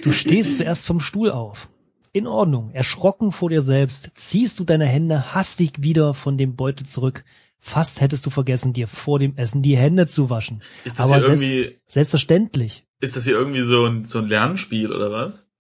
Du 0.03 0.13
stehst 0.13 0.59
zuerst 0.59 0.87
vom 0.87 1.01
Stuhl 1.01 1.31
auf. 1.31 1.71
In 2.13 2.27
Ordnung. 2.27 2.71
Erschrocken 2.73 3.31
vor 3.33 3.51
dir 3.51 3.63
selbst 3.63 4.11
ziehst 4.15 4.59
du 4.59 4.65
deine 4.65 4.87
Hände 4.87 5.35
hastig 5.35 5.83
wieder 5.83 6.15
von 6.15 6.37
dem 6.39 6.57
Beutel 6.57 6.87
zurück, 6.87 7.25
Fast 7.63 8.01
hättest 8.01 8.25
du 8.25 8.31
vergessen, 8.31 8.73
dir 8.73 8.89
vor 8.89 9.19
dem 9.19 9.37
Essen 9.37 9.61
die 9.61 9.77
Hände 9.77 10.07
zu 10.07 10.31
waschen. 10.31 10.63
Ist 10.85 10.99
das 10.99 11.11
Aber 11.11 11.19
hier 11.19 11.27
selbst- 11.27 11.43
irgendwie, 11.45 11.79
Selbstverständlich. 11.85 12.87
ist 13.01 13.17
das 13.17 13.25
hier 13.25 13.35
irgendwie 13.35 13.61
so 13.61 13.85
ein, 13.85 14.03
so 14.03 14.19
ein 14.19 14.29
Lernspiel 14.29 14.91
oder 14.91 15.13
was? 15.13 15.51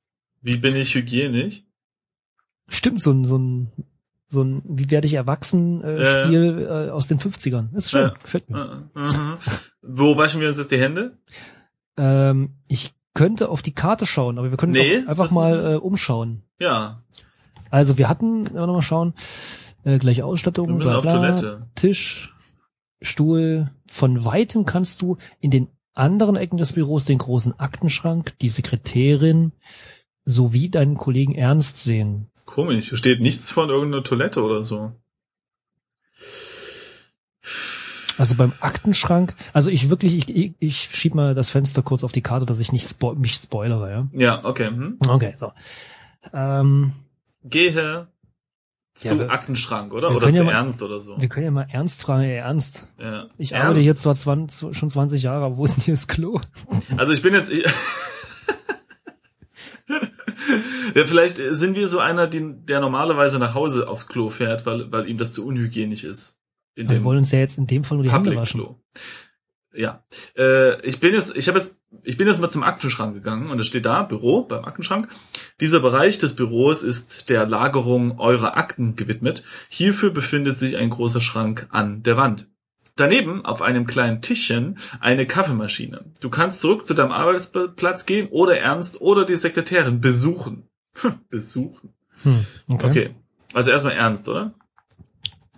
Wie 0.40 0.56
bin 0.56 0.76
ich 0.76 0.94
hygienisch? 0.94 1.62
Stimmt, 2.68 3.02
so 3.02 3.10
ein, 3.12 3.24
so 3.26 3.36
ein, 3.36 3.70
so 4.28 4.42
ein 4.42 4.62
Wie 4.64 4.90
werde 4.90 5.08
ich 5.08 5.12
erwachsen 5.14 5.84
äh, 5.84 6.02
Ja. 6.02 6.24
Spiel 6.24 6.66
äh, 6.70 6.90
aus 6.90 7.06
den 7.08 7.18
50ern. 7.18 7.76
Ist 7.76 7.90
schön, 7.90 8.08
Ja. 8.08 8.14
gefällt 8.22 8.48
mir. 8.48 8.88
Äh, 8.96 8.98
mhm. 9.00 9.36
Wo 9.82 10.16
waschen 10.16 10.40
wir 10.40 10.48
uns 10.48 10.56
jetzt 10.56 10.70
die 10.70 10.78
Hände? 10.80 11.18
Ähm, 11.98 12.54
ich 12.66 12.94
könnte 13.14 13.48
auf 13.48 13.62
die 13.62 13.74
Karte 13.74 14.06
schauen, 14.06 14.38
aber 14.38 14.50
wir 14.50 14.56
können 14.56 14.72
Nee, 14.72 15.04
einfach 15.06 15.30
mal 15.30 15.74
äh, 15.74 15.76
umschauen. 15.76 16.42
Ja, 16.58 17.02
Also 17.70 17.98
wir 17.98 18.08
hatten, 18.08 18.46
wenn 18.46 18.54
wir 18.54 18.66
nochmal 18.66 18.82
schauen, 18.82 19.14
äh, 19.84 19.98
gleiche 19.98 20.20
wir 20.20 20.26
Ausstattung, 20.26 20.78
bla 20.78 21.00
bla, 21.00 21.12
Toilette. 21.12 21.66
Tisch, 21.74 22.34
Stuhl. 23.02 23.70
Von 23.86 24.24
weitem 24.24 24.64
kannst 24.64 25.02
du 25.02 25.16
in 25.40 25.50
den 25.50 25.68
anderen 25.94 26.36
Ecken 26.36 26.58
des 26.58 26.72
Büros 26.72 27.04
den 27.04 27.18
großen 27.18 27.58
Aktenschrank, 27.58 28.38
die 28.40 28.48
Sekretärin 28.48 29.52
sowie 30.24 30.68
deinen 30.68 30.96
Kollegen 30.96 31.34
Ernst 31.34 31.82
sehen. 31.82 32.28
Komisch, 32.46 32.88
hier 32.90 32.98
steht 32.98 33.20
nichts 33.20 33.50
von 33.50 33.70
irgendeiner 33.70 34.04
Toilette 34.04 34.42
oder 34.42 34.62
so. 34.64 34.92
Also 38.20 38.34
beim 38.34 38.52
Aktenschrank, 38.60 39.34
also 39.54 39.70
ich 39.70 39.88
wirklich, 39.88 40.14
ich, 40.14 40.28
ich, 40.36 40.52
ich 40.58 40.76
schieb 40.92 41.14
mal 41.14 41.34
das 41.34 41.48
Fenster 41.50 41.80
kurz 41.80 42.04
auf 42.04 42.12
die 42.12 42.20
Karte, 42.20 42.44
dass 42.44 42.60
ich 42.60 42.70
nicht 42.70 42.86
spo 42.86 43.14
mich 43.14 43.32
spoilere, 43.34 43.90
ja. 43.90 44.08
Ja, 44.12 44.44
okay. 44.44 44.66
Hm. 44.68 44.98
Okay, 45.08 45.32
so. 45.38 45.52
Ähm, 46.34 46.92
Gehe 47.44 48.08
zu 48.92 49.08
Ja, 49.08 49.18
wir- 49.20 49.30
Aktenschrank, 49.30 49.94
oder? 49.94 50.14
Oder 50.14 50.30
zu 50.30 50.40
ja 50.40 50.44
mal- 50.44 50.52
Ernst 50.52 50.82
oder 50.82 51.00
so. 51.00 51.18
wir 51.18 51.28
können 51.30 51.46
ja 51.46 51.50
mal 51.50 51.66
Ernst 51.70 52.02
fragen, 52.02 52.24
ey, 52.24 52.36
Ernst. 52.36 52.86
Ja. 53.00 53.28
Ich 53.38 53.52
Ernst? 53.52 53.64
arbeite 53.64 53.80
hier 53.80 53.94
zwar 53.96 54.14
20, 54.14 54.76
schon 54.76 54.90
20 54.90 55.22
Jahre, 55.22 55.46
aber 55.46 55.56
wo 55.56 55.64
ist 55.64 55.76
denn 55.76 55.84
hier 55.84 55.94
das 55.94 56.06
Klo? 56.06 56.38
Also 56.98 57.14
ich 57.14 57.22
bin 57.22 57.32
jetzt. 57.32 57.50
Ich 57.50 57.64
ja, 60.94 61.06
vielleicht 61.06 61.38
sind 61.52 61.74
wir 61.74 61.88
so 61.88 62.00
einer, 62.00 62.26
die, 62.26 62.52
der 62.66 62.80
normalerweise 62.80 63.38
nach 63.38 63.54
Hause 63.54 63.88
aufs 63.88 64.08
Klo 64.08 64.28
fährt, 64.28 64.66
weil, 64.66 64.92
weil 64.92 65.08
ihm 65.08 65.16
das 65.16 65.32
zu 65.32 65.46
unhygienisch 65.46 66.04
ist. 66.04 66.36
In 66.74 66.88
Wir 66.88 67.04
wollen 67.04 67.18
uns 67.18 67.32
ja 67.32 67.38
jetzt 67.38 67.58
in 67.58 67.66
dem 67.66 67.84
Fall 67.84 67.96
nur 67.96 68.04
die 68.04 68.10
Hände 68.10 68.30
Public 68.30 68.40
waschen. 68.40 68.60
Klo. 68.60 68.76
Ja. 69.72 70.02
Äh, 70.36 70.84
ich 70.84 70.98
bin 70.98 71.14
jetzt, 71.14 71.36
ich 71.36 71.48
habe 71.48 71.58
jetzt, 71.58 71.78
ich 72.02 72.16
bin 72.16 72.26
jetzt 72.26 72.40
mal 72.40 72.50
zum 72.50 72.62
Aktenschrank 72.62 73.14
gegangen 73.14 73.50
und 73.50 73.60
es 73.60 73.66
steht 73.66 73.86
da, 73.86 74.02
Büro 74.02 74.42
beim 74.42 74.64
Aktenschrank. 74.64 75.08
Dieser 75.60 75.80
Bereich 75.80 76.18
des 76.18 76.34
Büros 76.34 76.82
ist 76.82 77.30
der 77.30 77.46
Lagerung 77.46 78.18
eurer 78.18 78.56
Akten 78.56 78.96
gewidmet. 78.96 79.44
Hierfür 79.68 80.10
befindet 80.10 80.58
sich 80.58 80.76
ein 80.76 80.90
großer 80.90 81.20
Schrank 81.20 81.68
an 81.70 82.02
der 82.02 82.16
Wand. 82.16 82.48
Daneben 82.96 83.44
auf 83.44 83.62
einem 83.62 83.86
kleinen 83.86 84.20
Tischchen 84.20 84.78
eine 85.00 85.26
Kaffeemaschine. 85.26 86.04
Du 86.20 86.28
kannst 86.28 86.60
zurück 86.60 86.86
zu 86.86 86.94
deinem 86.94 87.12
Arbeitsplatz 87.12 88.04
gehen 88.04 88.28
oder 88.28 88.58
Ernst 88.58 89.00
oder 89.00 89.24
die 89.24 89.36
Sekretärin 89.36 90.00
besuchen. 90.00 90.68
besuchen. 91.30 91.94
Hm, 92.24 92.44
okay. 92.68 92.86
Okay. 92.86 93.10
Also 93.54 93.70
erstmal 93.70 93.94
Ernst, 93.94 94.28
oder? 94.28 94.52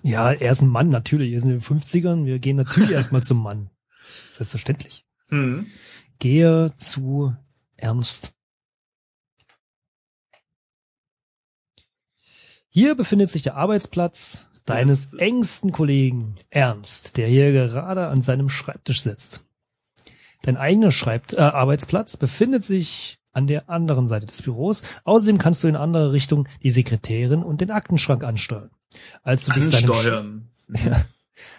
Ja, 0.03 0.33
er 0.33 0.51
ist 0.51 0.63
ein 0.63 0.69
Mann, 0.69 0.89
natürlich. 0.89 1.31
Wir 1.31 1.41
sind 1.41 1.51
in 1.51 1.61
den 1.61 1.63
50ern. 1.63 2.27
Wir 2.27 2.39
gehen 2.39 2.57
natürlich 2.57 2.91
erstmal 2.93 3.23
zum 3.23 3.43
Mann. 3.43 3.71
Selbstverständlich. 4.31 5.05
Hm. 5.29 5.67
Gehe 6.19 6.73
zu 6.77 7.35
Ernst. 7.77 8.35
Hier 12.69 12.95
befindet 12.95 13.31
sich 13.31 13.43
der 13.43 13.57
Arbeitsplatz 13.57 14.47
deines 14.65 15.15
engsten 15.15 15.73
Kollegen 15.73 16.37
Ernst, 16.51 17.17
der 17.17 17.29
hier 17.29 17.53
gerade 17.53 18.07
an 18.07 18.23
seinem 18.23 18.49
Schreibtisch 18.49 19.03
sitzt. 19.03 19.45
Dein 20.43 20.57
eigener 20.57 20.91
Schreibt 20.91 21.35
äh, 21.35 21.41
Arbeitsplatz 21.41 22.17
befindet 22.17 22.65
sich 22.65 23.19
an 23.33 23.47
der 23.47 23.69
anderen 23.69 24.09
Seite 24.09 24.27
des 24.27 24.43
Büros. 24.43 24.83
Außerdem 25.05 25.39
kannst 25.39 25.63
du 25.65 25.69
in 25.69 25.77
andere 25.77 26.13
Richtung 26.13 26.49
die 26.63 26.71
Sekretärin 26.71 27.43
und 27.43 27.61
den 27.61 27.71
Aktenschrank 27.71 28.25
ansteuern. 28.25 28.71
Als 29.23 29.47
du 29.47 29.53
dich 29.53 29.65
seinem, 29.67 29.91
Ansteuern. 29.91 30.49
ja. 30.69 31.05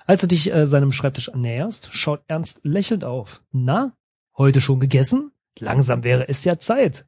Als 0.05 0.21
du 0.21 0.27
dich 0.27 0.51
äh, 0.53 0.65
seinem 0.67 0.91
Schreibtisch 0.91 1.29
annäherst, 1.29 1.89
schaut 1.93 2.21
Ernst 2.27 2.59
lächelnd 2.63 3.05
auf. 3.05 3.41
Na, 3.51 3.95
heute 4.37 4.61
schon 4.61 4.79
gegessen? 4.79 5.31
Langsam 5.59 6.03
wäre 6.03 6.27
es 6.29 6.43
ja 6.45 6.57
Zeit. 6.59 7.05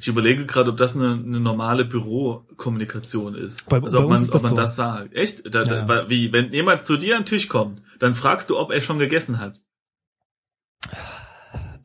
Ich 0.00 0.08
überlege 0.08 0.46
gerade, 0.46 0.70
ob 0.70 0.78
das 0.78 0.94
eine, 0.96 1.12
eine 1.12 1.38
normale 1.40 1.84
Bürokommunikation 1.84 3.34
ist. 3.34 3.68
Bei- 3.68 3.82
also 3.82 3.98
bei 3.98 4.04
ob 4.04 4.10
man, 4.10 4.24
ob 4.24 4.30
das 4.30 4.42
man 4.44 4.50
so. 4.50 4.56
das 4.56 4.76
sagt. 4.76 5.14
Echt? 5.14 5.54
Da, 5.54 5.64
Ja. 5.64 5.84
da, 5.84 6.08
wie, 6.08 6.32
wenn 6.32 6.52
jemand 6.52 6.84
zu 6.84 6.96
dir 6.96 7.16
an 7.16 7.22
den 7.22 7.26
Tisch 7.26 7.48
kommt, 7.48 7.82
dann 7.98 8.14
fragst 8.14 8.48
du, 8.48 8.58
ob 8.58 8.70
er 8.72 8.80
schon 8.80 8.98
gegessen 8.98 9.38
hat. 9.38 9.60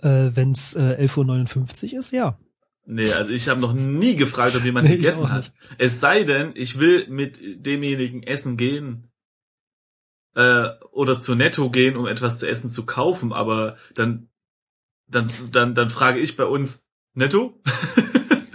Äh, 0.01 0.31
Wenn 0.35 0.51
es 0.51 0.75
äh, 0.75 0.97
11.59 1.05 1.93
Uhr 1.93 1.99
ist, 1.99 2.11
ja. 2.11 2.37
Nee, 2.93 3.09
also 3.13 3.31
ich 3.31 3.47
habe 3.47 3.61
noch 3.61 3.71
nie 3.71 4.17
gefragt, 4.17 4.53
ob 4.53 4.65
jemand 4.65 4.89
Nee, 4.89 4.97
gegessen 4.97 5.31
hat. 5.31 5.53
Es 5.77 6.01
sei 6.01 6.25
denn, 6.25 6.51
ich 6.55 6.77
will 6.77 7.07
mit 7.07 7.39
demjenigen 7.65 8.21
essen 8.21 8.57
gehen 8.57 9.09
äh, 10.35 10.67
oder 10.91 11.17
zu 11.17 11.35
Netto 11.35 11.69
gehen, 11.69 11.95
um 11.95 12.05
etwas 12.05 12.39
zu 12.39 12.49
essen 12.49 12.69
zu 12.69 12.85
kaufen, 12.85 13.31
aber 13.31 13.77
dann 13.95 14.27
dann 15.07 15.31
dann 15.51 15.73
dann 15.73 15.89
frage 15.89 16.19
ich 16.19 16.35
bei 16.35 16.43
uns 16.43 16.85
Netto. 17.13 17.61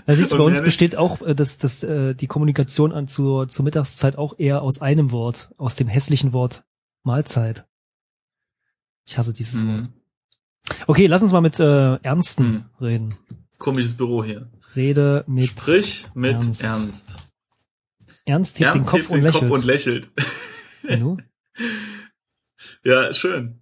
Und 0.07 0.31
bei 0.31 0.45
uns 0.45 0.63
besteht 0.63 0.97
auch 0.97 1.23
äh, 1.23 1.35
das, 1.35 1.57
das, 1.57 1.83
äh, 1.83 2.15
die 2.15 2.27
Kommunikation 2.27 2.93
an 2.93 3.09
zur, 3.09 3.49
zur 3.49 3.65
Mittagszeit 3.65 4.17
auch 4.17 4.39
eher 4.39 4.61
aus 4.61 4.83
einem 4.83 5.13
Wort, 5.13 5.49
aus 5.57 5.77
dem 5.77 5.89
hässlichen 5.89 6.35
Wort 6.35 6.63
Mahlzeit. 7.05 7.67
Ich 9.07 9.17
hasse 9.17 9.33
dieses 9.33 9.67
Wort. 9.67 9.81
Hm. 9.81 9.89
Okay, 10.87 11.07
lass 11.07 11.23
uns 11.23 11.33
mal 11.33 11.41
mit 11.41 11.59
äh, 11.59 11.95
Ernsten 12.03 12.45
Hm. 12.45 12.65
reden. 12.83 13.15
Komisches 13.59 13.97
Büro 13.97 14.25
hier. 14.25 14.51
Rede 14.75 15.25
mit 15.27 15.47
Sprich 15.47 16.07
mit 16.15 16.35
Ernst. 16.35 16.65
Ernst. 16.65 17.17
Ernst, 18.25 18.61
hebt 18.61 18.75
Ernst 18.75 18.81
den 18.81 18.87
Kopf 18.87 19.01
hebt 19.01 19.11
und 19.11 19.17
den 19.17 19.25
lächelt. 19.25 19.43
Kopf 19.43 19.51
und 19.53 19.65
lächelt. 19.65 20.11
Nu? 20.83 21.17
Ja, 22.85 23.13
schön. 23.13 23.61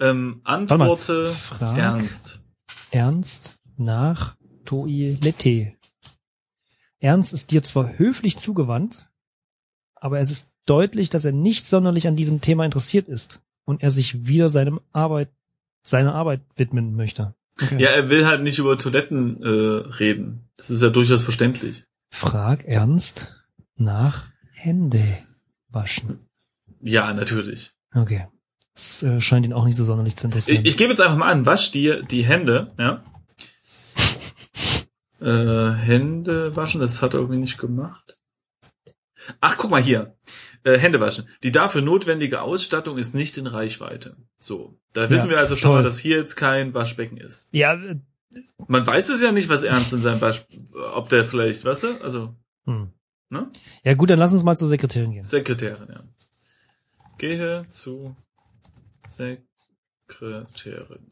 Ähm, 0.00 0.40
mal. 0.42 0.54
antworte 0.54 1.28
Frag 1.28 1.78
Ernst. 1.78 2.42
Ernst 2.90 3.60
nach 3.76 4.36
Toilette. 4.64 5.74
Ernst 6.98 7.32
ist 7.32 7.52
dir 7.52 7.62
zwar 7.62 7.98
höflich 7.98 8.36
zugewandt, 8.36 9.08
aber 9.94 10.18
es 10.18 10.30
ist 10.32 10.52
deutlich, 10.66 11.10
dass 11.10 11.24
er 11.24 11.32
nicht 11.32 11.66
sonderlich 11.66 12.08
an 12.08 12.16
diesem 12.16 12.40
Thema 12.40 12.64
interessiert 12.64 13.08
ist 13.08 13.40
und 13.64 13.82
er 13.82 13.92
sich 13.92 14.26
wieder 14.26 14.48
seinem 14.48 14.80
Arbeit, 14.92 15.30
seiner 15.82 16.14
Arbeit 16.14 16.40
widmen 16.56 16.96
möchte. 16.96 17.34
Okay. 17.60 17.82
Ja, 17.82 17.90
er 17.90 18.08
will 18.08 18.26
halt 18.26 18.42
nicht 18.42 18.58
über 18.58 18.78
Toiletten 18.78 19.42
äh, 19.42 19.48
reden. 19.48 20.48
Das 20.56 20.70
ist 20.70 20.82
ja 20.82 20.90
durchaus 20.90 21.22
verständlich. 21.22 21.84
Frag 22.10 22.64
Ernst 22.64 23.36
nach 23.76 24.26
Hände 24.52 25.04
waschen. 25.68 26.28
Ja, 26.80 27.12
natürlich. 27.12 27.72
Okay. 27.94 28.26
Das 28.74 29.02
äh, 29.02 29.20
scheint 29.20 29.44
ihn 29.44 29.52
auch 29.52 29.64
nicht 29.66 29.76
so 29.76 29.84
sonderlich 29.84 30.16
zu 30.16 30.22
Ich, 30.22 30.24
interessieren. 30.30 30.64
ich 30.64 30.76
gebe 30.78 30.90
jetzt 30.90 31.00
einfach 31.00 31.16
mal 31.18 31.30
an, 31.30 31.44
wasch 31.46 31.70
dir 31.72 32.02
die 32.02 32.24
Hände, 32.24 32.68
ja. 32.78 33.02
Äh, 35.20 35.74
Hände 35.74 36.56
waschen, 36.56 36.80
das 36.80 37.00
hat 37.00 37.14
er 37.14 37.20
irgendwie 37.20 37.38
nicht 37.38 37.56
gemacht. 37.56 38.18
Ach, 39.40 39.56
guck 39.56 39.70
mal 39.70 39.80
hier. 39.80 40.16
Äh, 40.64 40.78
Hände 40.78 41.00
waschen. 41.00 41.28
Die 41.42 41.50
dafür 41.50 41.82
notwendige 41.82 42.42
Ausstattung 42.42 42.96
ist 42.96 43.14
nicht 43.14 43.36
in 43.36 43.48
Reichweite. 43.48 44.16
So. 44.36 44.78
Da 44.92 45.10
wissen 45.10 45.30
wir 45.30 45.38
also 45.38 45.56
schon 45.56 45.70
toll. 45.70 45.78
mal, 45.78 45.82
dass 45.82 45.98
hier 45.98 46.18
jetzt 46.18 46.36
kein 46.36 46.74
Waschbecken 46.74 47.16
ist. 47.16 47.48
ja, 47.50 47.74
äh, 47.74 47.96
Man 48.68 48.86
weiß 48.86 49.08
es 49.08 49.22
ja 49.22 49.32
nicht, 49.32 49.48
was 49.48 49.62
Ernst 49.62 49.92
in 49.92 50.02
seinem 50.02 50.20
Wasch, 50.20 50.44
ob 50.94 51.08
der 51.08 51.24
vielleicht, 51.24 51.64
weißt 51.64 51.82
du, 51.82 52.00
also, 52.00 52.34
hm. 52.64 52.92
ne? 53.30 53.50
ja 53.82 53.94
gut, 53.94 54.10
dann 54.10 54.18
lass 54.18 54.32
uns 54.32 54.44
mal 54.44 54.56
zur 54.56 54.68
Sekretärin 54.68 55.12
gehen. 55.12 55.24
Sekretärin, 55.24 55.88
ja. 55.90 56.04
Gehe 57.18 57.66
zu 57.68 58.14
Sekretärin. 59.08 61.11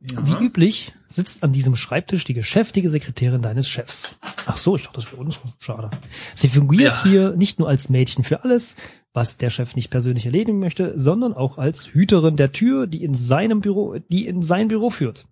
Ja. 0.00 0.40
Wie 0.40 0.44
üblich 0.44 0.94
sitzt 1.08 1.42
an 1.42 1.52
diesem 1.52 1.76
Schreibtisch 1.76 2.24
die 2.24 2.32
geschäftige 2.32 2.88
Sekretärin 2.88 3.42
deines 3.42 3.68
Chefs. 3.68 4.12
Ach 4.46 4.56
so, 4.56 4.76
ich 4.76 4.84
dachte, 4.84 5.00
das 5.00 5.12
wäre 5.12 5.20
uns. 5.20 5.40
Schade. 5.58 5.90
Sie 6.34 6.48
fungiert 6.48 6.96
Ja. 6.96 7.02
hier 7.02 7.30
nicht 7.36 7.58
nur 7.58 7.68
als 7.68 7.90
Mädchen 7.90 8.24
für 8.24 8.42
alles, 8.42 8.76
was 9.12 9.36
der 9.36 9.50
Chef 9.50 9.76
nicht 9.76 9.90
persönlich 9.90 10.24
erledigen 10.24 10.58
möchte, 10.58 10.98
sondern 10.98 11.34
auch 11.34 11.58
als 11.58 11.88
Hüterin 11.92 12.36
der 12.36 12.52
Tür, 12.52 12.86
die 12.86 13.04
in 13.04 13.12
seinem 13.12 13.60
Büro, 13.60 13.96
die 14.08 14.26
in 14.26 14.40
sein 14.40 14.68
Büro 14.68 14.88
führt. 14.88 15.26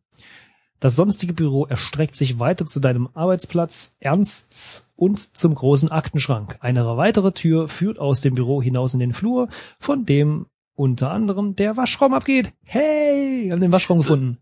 Das 0.80 0.94
sonstige 0.96 1.32
Büro 1.32 1.64
erstreckt 1.66 2.14
sich 2.14 2.38
weiter 2.38 2.66
zu 2.66 2.78
deinem 2.78 3.08
Arbeitsplatz 3.14 3.96
Ernsts 4.00 4.92
und 4.96 5.36
zum 5.36 5.54
großen 5.54 5.90
Aktenschrank. 5.90 6.56
Eine 6.60 6.84
weitere 6.96 7.32
Tür 7.32 7.68
führt 7.68 7.98
aus 7.98 8.20
dem 8.20 8.34
Büro 8.34 8.60
hinaus 8.62 8.92
in 8.94 9.00
den 9.00 9.12
Flur, 9.14 9.48
von 9.80 10.04
dem 10.04 10.46
unter 10.74 11.10
anderem 11.10 11.56
der 11.56 11.76
Waschraum 11.76 12.12
abgeht. 12.14 12.52
Hey, 12.66 13.44
wir 13.46 13.52
haben 13.52 13.60
den 13.60 13.72
Waschraum 13.72 13.98
So. 13.98 14.02
gefunden. 14.04 14.38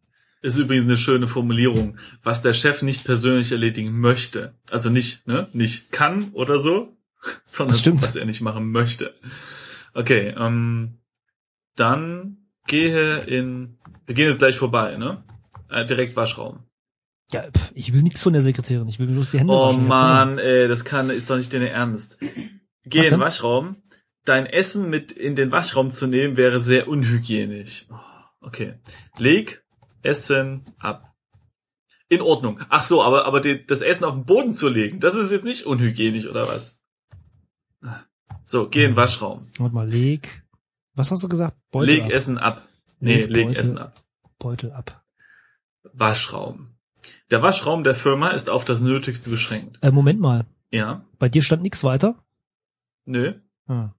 Ist 0.47 0.59
übrigens 0.59 0.85
eine 0.85 0.97
schöne 0.97 1.26
Formulierung, 1.26 1.97
was 2.23 2.41
der 2.41 2.55
Chef 2.55 2.81
nicht 2.83 3.05
persönlich 3.05 3.50
erledigen 3.50 3.99
möchte. 3.99 4.55
Also 4.71 4.91
nicht, 4.91 5.26
ne, 5.26 5.49
nicht 5.53 5.91
kann 5.91 6.31
oder 6.35 6.61
so, 6.61 6.97
sondern 7.45 8.00
was 8.00 8.15
er 8.15 8.26
nicht 8.26 8.41
machen 8.43 8.71
möchte. 8.71 9.12
Okay, 9.93 10.33
ähm, 10.38 10.99
dann 11.75 12.37
gehe 12.69 13.19
in, 13.23 13.76
wir 14.07 14.15
gehen 14.15 14.29
jetzt 14.29 14.38
gleich 14.38 14.57
vorbei, 14.57 14.97
ne? 14.97 15.25
Äh, 15.69 15.85
direkt 15.85 16.15
Waschraum. 16.15 16.61
Ja, 17.33 17.50
pf, 17.50 17.73
ich 17.75 17.93
will 17.93 18.03
nichts 18.03 18.23
von 18.23 18.33
der 18.33 18.43
Sekretärin. 18.43 18.87
Ich 18.87 19.00
will 19.00 19.09
bloß 19.09 19.33
die 19.33 19.41
Hände 19.41 19.53
Oh 19.53 19.71
waschen. 19.71 19.88
man, 19.88 20.38
ey, 20.38 20.69
das 20.69 20.85
kann, 20.85 21.11
ist 21.11 21.29
doch 21.29 21.37
nicht 21.38 21.53
dein 21.53 21.62
Ernst. 21.62 22.21
Geh 22.85 23.05
in 23.05 23.11
den? 23.11 23.19
Waschraum. 23.21 23.79
Dein 24.25 24.47
Essen 24.47 24.91
mit 24.91 25.11
in 25.11 25.35
den 25.35 25.50
Waschraum 25.50 25.91
zu 25.91 26.07
nehmen 26.07 26.37
wäre 26.37 26.61
sehr 26.62 26.87
unhygienisch. 26.87 27.87
Oh, 27.91 27.97
Okay. 28.43 28.75
Leg 29.19 29.65
Essen 30.06 30.62
ab. 30.78 31.12
In 32.08 32.20
Ordnung. 32.20 32.60
Ach 32.68 32.84
so, 32.84 33.02
aber, 33.02 33.26
aber 33.26 33.40
die, 33.40 33.66
das 33.66 33.82
Essen 33.82 34.04
auf 34.04 34.14
den 34.14 34.25
Boden 34.25 34.54
zu 34.54 34.68
legen, 34.68 35.00
das 35.00 35.16
ist 35.16 35.32
jetzt 35.32 35.44
nicht 35.44 35.66
unhygienisch, 35.66 36.26
oder 36.26 36.46
was? 36.46 36.80
So, 38.44 38.68
geh 38.68 38.84
in 38.84 38.92
den 38.92 38.96
Waschraum. 38.96 39.50
Warte 39.58 39.75
mal, 39.75 39.88
leg. 39.88 40.44
Was 40.94 41.10
hast 41.10 41.25
du 41.25 41.28
gesagt? 41.28 41.58
Beutel 41.72 41.96
leg 41.96 42.04
ab. 42.04 42.10
Essen 42.12 42.38
ab. 42.38 42.68
Nee, 43.00 43.22
Leg 43.22 43.30
leg 43.30 43.46
Beutel. 43.48 43.60
Essen 43.60 43.78
ab. 43.78 44.00
Beutel 44.38 44.72
ab. 44.72 45.04
Waschraum. 45.92 46.76
Der 47.30 47.42
Waschraum 47.42 47.82
der 47.82 47.96
Firma 47.96 48.28
ist 48.30 48.50
auf 48.50 48.64
das 48.64 48.80
Nötigste 48.80 49.28
beschränkt. 49.30 49.78
Äh, 49.82 49.90
Moment 49.90 50.20
mal. 50.20 50.46
Ja? 50.70 51.04
Bei 51.18 51.28
dir 51.28 51.42
stand 51.42 51.62
nichts 51.62 51.82
weiter? 51.82 52.25
Nö? 53.04 53.34
Ah. 53.66 53.90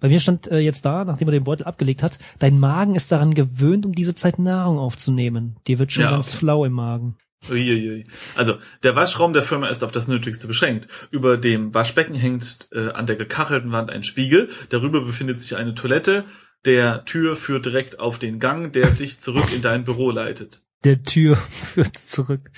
Bei 0.00 0.08
mir 0.08 0.20
stand 0.20 0.46
äh, 0.48 0.58
jetzt 0.60 0.84
da, 0.84 1.04
nachdem 1.04 1.28
er 1.28 1.32
den 1.32 1.44
Beutel 1.44 1.64
abgelegt 1.64 2.02
hat, 2.02 2.18
dein 2.38 2.58
Magen 2.58 2.94
ist 2.94 3.10
daran 3.12 3.34
gewöhnt, 3.34 3.84
um 3.84 3.92
diese 3.94 4.14
Zeit 4.14 4.38
Nahrung 4.38 4.78
aufzunehmen. 4.78 5.56
Dir 5.66 5.78
wird 5.78 5.92
schon 5.92 6.04
Ja, 6.04 6.10
ganz 6.10 6.28
okay. 6.30 6.38
flau 6.38 6.64
im 6.64 6.72
Magen. 6.72 7.16
Uiuiui. 7.50 8.04
Also, 8.36 8.56
der 8.82 8.96
Waschraum 8.96 9.34
der 9.34 9.42
Firma 9.42 9.66
ist 9.68 9.84
auf 9.84 9.92
das 9.92 10.08
Nötigste 10.08 10.46
beschränkt. 10.46 10.88
Über 11.10 11.36
dem 11.36 11.74
Waschbecken 11.74 12.14
hängt 12.14 12.68
äh, 12.72 12.88
an 12.92 13.06
der 13.06 13.16
gekachelten 13.16 13.70
Wand 13.72 13.90
ein 13.90 14.02
Spiegel. 14.02 14.48
Darüber 14.70 15.04
befindet 15.04 15.42
sich 15.42 15.56
eine 15.56 15.74
Toilette. 15.74 16.24
Der 16.64 17.04
Tür 17.04 17.36
führt 17.36 17.66
direkt 17.66 18.00
auf 18.00 18.18
den 18.18 18.38
Gang, 18.40 18.72
der 18.72 18.90
dich 18.92 19.18
zurück 19.20 19.52
in 19.54 19.60
dein 19.60 19.84
Büro 19.84 20.10
leitet. 20.10 20.62
Der 20.84 21.02
Tür 21.02 21.36
führt 21.50 21.94
zurück. 22.06 22.50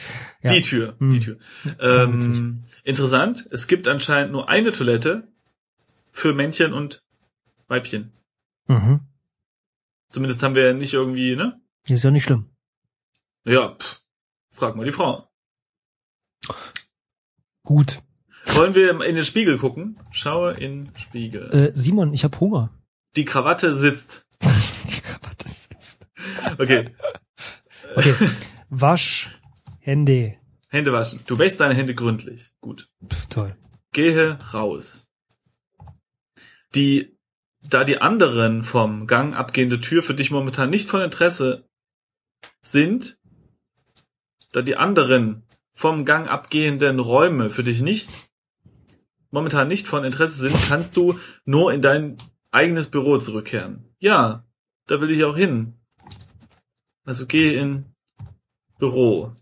Ja. 0.42 0.52
Die 0.52 0.62
Tür, 0.62 0.94
Hm. 1.00 1.10
die 1.10 1.20
Tür. 1.20 1.38
Ähm, 1.80 2.62
interessant, 2.84 3.44
es 3.50 3.66
gibt 3.66 3.88
anscheinend 3.88 4.30
nur 4.30 4.48
eine 4.48 4.70
Toilette 4.70 5.26
für 6.12 6.32
Männchen 6.32 6.72
und 6.72 7.02
Weibchen. 7.68 8.12
Mhm. 8.68 9.00
Zumindest 10.08 10.42
haben 10.42 10.54
wir 10.54 10.66
ja 10.66 10.72
nicht 10.72 10.92
irgendwie, 10.94 11.36
ne? 11.36 11.60
Ist 11.88 12.04
ja 12.04 12.10
nicht 12.10 12.24
schlimm. 12.24 12.50
Ja, 13.44 13.74
pff, 13.74 14.02
frag 14.50 14.76
mal 14.76 14.84
die 14.84 14.92
Frau. 14.92 15.28
Gut. 17.64 18.02
Wollen 18.54 18.74
wir 18.74 18.90
in 19.02 19.14
den 19.16 19.24
Spiegel 19.24 19.58
gucken? 19.58 19.98
Schaue 20.12 20.52
in 20.52 20.88
Spiegel. 20.96 21.50
Äh, 21.52 21.72
Simon, 21.76 22.12
ich 22.14 22.24
hab 22.24 22.38
Hunger. 22.40 22.72
Die 23.16 23.24
Krawatte 23.24 23.74
sitzt. 23.74 24.26
Die 24.42 25.00
Krawatte 25.00 25.48
sitzt. 25.48 26.08
Okay, 26.58 26.94
Okay. 27.96 28.14
Wasch, 28.68 29.40
Hände. 29.80 30.36
Hände 30.68 30.92
waschen. 30.92 31.20
Du 31.26 31.38
wäschst 31.38 31.60
deine 31.60 31.74
Hände 31.74 31.94
gründlich. 31.94 32.52
Gut. 32.60 32.90
Pff, 33.06 33.26
toll. 33.26 33.56
Gehe 33.92 34.36
raus. 34.52 35.08
Die, 36.74 37.15
da 37.70 37.84
die 37.84 38.00
anderen 38.00 38.62
vom 38.62 39.06
Gang 39.06 39.34
abgehende 39.34 39.80
Tür 39.80 40.02
für 40.02 40.14
dich 40.14 40.30
momentan 40.30 40.70
nicht 40.70 40.88
von 40.88 41.00
Interesse 41.00 41.68
sind, 42.62 43.18
da 44.52 44.62
die 44.62 44.76
anderen 44.76 45.44
vom 45.72 46.04
Gang 46.04 46.28
abgehenden 46.28 46.98
Räume 47.00 47.50
für 47.50 47.62
dich 47.62 47.82
nicht, 47.82 48.08
momentan 49.30 49.68
nicht 49.68 49.86
von 49.86 50.04
Interesse 50.04 50.40
sind, 50.40 50.56
kannst 50.68 50.96
du 50.96 51.18
nur 51.44 51.72
in 51.72 51.82
dein 51.82 52.16
eigenes 52.50 52.90
Büro 52.90 53.18
zurückkehren. 53.18 53.94
Ja, 53.98 54.44
da 54.86 55.00
will 55.00 55.10
ich 55.10 55.24
auch 55.24 55.36
hin. 55.36 55.74
Also 57.04 57.26
geh 57.26 57.56
in 57.56 57.86
Büro. 58.78 59.32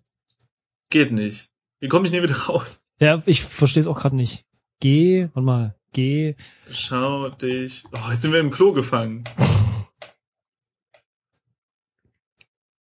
Geht 0.90 1.12
nicht. 1.12 1.50
Wie 1.80 1.88
komme 1.88 2.06
ich 2.06 2.12
hier 2.12 2.22
wieder 2.22 2.36
raus? 2.36 2.80
Ja, 3.00 3.22
ich 3.26 3.42
verstehe 3.42 3.80
es 3.80 3.86
auch 3.86 3.98
gerade 3.98 4.16
nicht. 4.16 4.44
Geh, 4.80 5.28
warte 5.32 5.42
mal, 5.42 5.76
geh. 5.94 6.34
Schau 6.70 7.30
dich. 7.30 7.84
Oh, 7.92 8.10
jetzt 8.10 8.20
sind 8.22 8.32
wir 8.32 8.40
im 8.40 8.50
Klo 8.50 8.72
gefangen. 8.72 9.24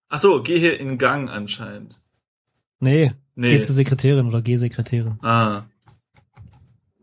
Ach 0.09 0.19
so, 0.19 0.41
geh 0.43 0.59
hier 0.59 0.79
in 0.79 0.97
Gang 0.97 1.29
anscheinend. 1.29 2.01
Nee, 2.79 3.13
Nee. 3.35 3.49
geh 3.49 3.61
zur 3.61 3.75
Sekretärin 3.75 4.27
oder 4.27 4.41
geh 4.41 4.55
Sekretärin. 4.57 5.19
ah, 5.21 5.63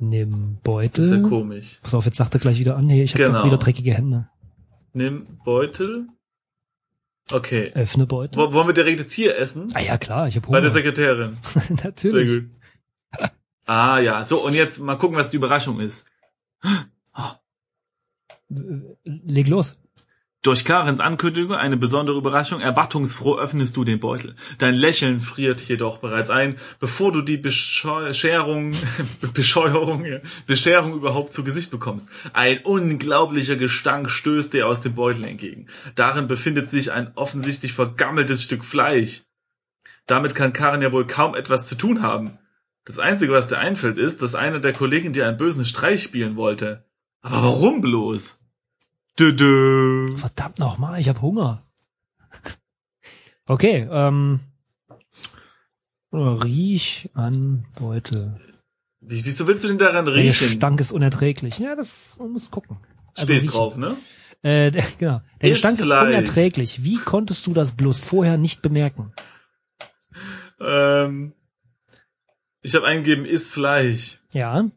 Nimm 0.01 0.59
Beutel. 0.63 0.91
das 0.91 1.07
ist 1.07 1.23
ja 1.23 1.29
komisch. 1.29 1.79
Pass 1.83 1.95
auf, 1.95 2.05
jetzt 2.05 2.19
sagt 2.19 2.35
er 2.35 2.41
gleich 2.41 2.59
wieder 2.59 2.77
an, 2.77 2.85
nee, 2.87 3.03
ich 3.03 3.15
habe 3.15 3.25
Genau. 3.25 3.45
wieder 3.45 3.57
dreckige 3.57 3.95
Hände. 3.95 4.29
Nimm 4.93 5.25
Beutel. 5.45 6.07
Okay. 7.33 7.73
Öffne 7.75 8.07
Beutel. 8.07 8.39
Wo- 8.41 8.53
Wollen 8.53 8.69
wir 8.69 8.75
direkt 8.75 9.01
jetzt 9.01 9.13
hier 9.13 9.37
essen? 9.37 9.71
Ah 9.75 9.81
ja, 9.81 9.99
klar, 9.99 10.29
ich 10.29 10.37
habe 10.37 10.47
Bei 10.47 10.61
der 10.61 10.71
Hunger. 10.71 10.71
Sekretärin. 10.71 11.37
Sehr 11.69 11.77
Natürlich. 11.85 12.43
gut. 12.43 12.58
Ah 13.69 13.99
ja, 13.99 14.25
so 14.25 14.43
und 14.43 14.55
jetzt 14.55 14.79
mal 14.79 14.97
gucken, 14.97 15.19
was 15.19 15.29
die 15.29 15.37
Überraschung 15.37 15.79
ist. 15.79 16.07
Leg 19.05 19.47
los. 19.47 19.77
Durch 20.41 20.65
Karens 20.65 21.01
Ankündigung 21.01 21.55
eine 21.55 21.77
besondere 21.77 22.17
Überraschung. 22.17 22.63
Erwartungsfroh 22.63 23.37
öffnest 23.37 23.77
du 23.77 23.85
den 23.85 24.01
Beutel. 24.01 24.37
Dein 24.57 24.75
Lächeln 24.75 25.21
friert 25.21 25.61
jedoch 25.61 25.99
bereits 25.99 26.31
ein, 26.31 26.57
bevor 26.81 27.13
du 27.13 27.21
die 27.21 27.37
Bescherung, 27.37 28.73
Bescheuerung, 29.35 30.07
Bescherung 30.47 30.95
überhaupt 30.95 31.35
zu 31.35 31.45
Gesicht 31.45 31.71
bekommst. 31.71 32.07
Ein 32.33 32.61
unglaublicher 32.65 33.57
Gestank 33.57 34.09
stößt 34.09 34.55
dir 34.55 34.67
aus 34.67 34.81
dem 34.81 34.95
Beutel 34.95 35.25
entgegen. 35.25 35.67
Darin 35.95 36.27
befindet 36.27 36.71
sich 36.71 36.91
ein 36.91 37.13
offensichtlich 37.17 37.75
vergammeltes 37.75 38.43
Stück 38.43 38.65
Fleisch. 38.65 39.25
Damit 40.07 40.35
kann 40.35 40.55
Karen 40.55 40.81
ja 40.81 40.91
wohl 40.91 41.07
kaum 41.07 41.35
etwas 41.35 41.69
zu 41.69 41.75
tun 41.75 42.01
haben. 42.01 42.39
Das 42.89 42.99
Einzige, 42.99 43.35
was 43.35 43.49
dir 43.49 43.59
einfällt, 43.59 43.99
ist, 43.99 44.23
dass 44.23 44.35
einer 44.35 44.61
der 44.61 44.73
Kollegen 44.73 45.13
dir 45.13 45.29
einen 45.29 45.37
bösen 45.37 45.67
Streich 45.67 46.03
spielen 46.03 46.37
wollte. 46.37 46.87
Aber 47.21 47.43
warum 47.43 47.83
bloß? 47.83 48.41
Dö. 49.21 50.09
Verdammt 50.17 50.59
nochmal, 50.59 50.99
ich 50.99 51.11
habe 51.11 51.21
Hunger. 51.21 51.63
Okay, 53.47 53.87
ähm. 53.91 54.41
Riech 56.13 57.11
an 57.13 57.67
Beutel. 57.79 58.41
Wie, 59.01 59.23
wieso 59.23 59.47
willst 59.47 59.65
du 59.65 59.69
denn 59.69 59.77
daran 59.77 60.07
Der 60.07 60.15
riechen? 60.15 60.49
Gestank 60.49 60.81
ist 60.81 60.93
unerträglich. 60.93 61.59
Ja, 61.59 61.77
das 61.77 62.17
man 62.19 62.31
muss 62.31 62.51
gucken. 62.51 62.79
Also 63.15 63.25
Stehst 63.27 63.43
riechen. 63.43 63.53
drauf, 63.53 63.77
ne? 63.77 63.97
Äh, 64.41 64.71
der, 64.71 64.85
genau. 64.99 65.21
Der 65.43 65.51
Ist 65.51 65.57
Gestank 65.57 65.79
ist 65.81 65.87
Fleisch. 65.87 66.09
unerträglich. 66.09 66.85
Wie 66.85 66.97
konntest 66.97 67.47
du 67.47 67.53
das 67.53 67.73
bloß 67.73 67.99
vorher 67.99 68.39
nicht 68.39 68.63
bemerken? 68.63 69.13
Ähm, 70.61 71.35
ich 72.63 72.75
habe 72.75 72.87
eingegeben, 72.87 73.25
ist 73.25 73.51
Fleisch. 73.51 74.21
Ja, 74.33 74.69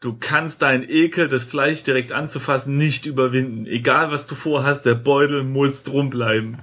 Du 0.00 0.14
kannst 0.18 0.60
deinen 0.60 0.86
Ekel, 0.88 1.26
das 1.28 1.44
Fleisch 1.44 1.82
direkt 1.82 2.12
anzufassen, 2.12 2.76
nicht 2.76 3.06
überwinden. 3.06 3.66
Egal 3.66 4.10
was 4.10 4.26
du 4.26 4.34
vorhast, 4.34 4.84
der 4.84 4.94
Beutel 4.94 5.42
muss 5.42 5.84
drum 5.84 6.10
bleiben. 6.10 6.62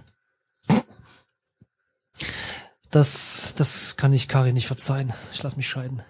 das, 2.91 3.55
das 3.57 3.97
kann 3.97 4.13
ich 4.13 4.27
Kari 4.27 4.53
nicht 4.53 4.67
verzeihen. 4.67 5.13
Ich 5.33 5.41
lass 5.41 5.57
mich 5.57 5.67
scheiden. 5.67 6.03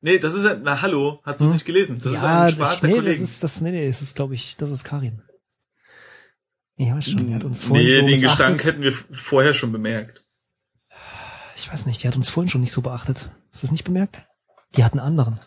Nee, 0.00 0.20
das 0.20 0.34
ist 0.34 0.46
ein, 0.46 0.62
na 0.62 0.80
hallo, 0.80 1.20
hast 1.24 1.40
du 1.40 1.44
es 1.44 1.48
Hm? 1.48 1.54
nicht 1.54 1.64
gelesen? 1.66 1.96
Das 1.96 2.12
ist 2.12 2.22
ja, 2.22 2.44
ein 2.44 2.50
Spaß 2.50 2.70
das, 2.70 2.80
der 2.80 2.90
nee, 2.90 2.96
das 2.96 3.04
Kollegen. 3.04 3.24
ist 3.24 3.42
das, 3.42 3.60
nee, 3.60 3.70
nee, 3.72 3.86
das 3.88 4.00
ist, 4.00 4.14
glaube 4.14 4.34
ich, 4.34 4.56
das 4.56 4.70
ist 4.70 4.84
Karin. 4.84 5.22
Ich 6.76 6.92
weiß 6.92 7.10
schon, 7.10 7.26
die 7.26 7.34
hat 7.34 7.42
uns 7.42 7.64
vorhin 7.64 7.86
nee, 7.86 7.94
so 7.96 8.00
den 8.02 8.10
missachtet. 8.10 8.30
Gestank 8.38 8.64
hätten 8.64 8.82
wir 8.82 8.92
vorher 8.92 9.52
schon 9.52 9.72
bemerkt. 9.72 10.24
Ich 11.60 11.72
weiß 11.72 11.86
nicht, 11.86 12.02
die 12.02 12.08
hat 12.08 12.16
uns 12.16 12.30
vorhin 12.30 12.48
schon 12.48 12.60
nicht 12.60 12.72
so 12.72 12.82
beachtet. 12.82 13.30
Hast 13.52 13.62
du 13.62 13.66
das 13.66 13.72
nicht 13.72 13.84
bemerkt? 13.84 14.22
Die 14.76 14.84
hat 14.84 14.92
einen 14.92 15.00
anderen. 15.00 15.38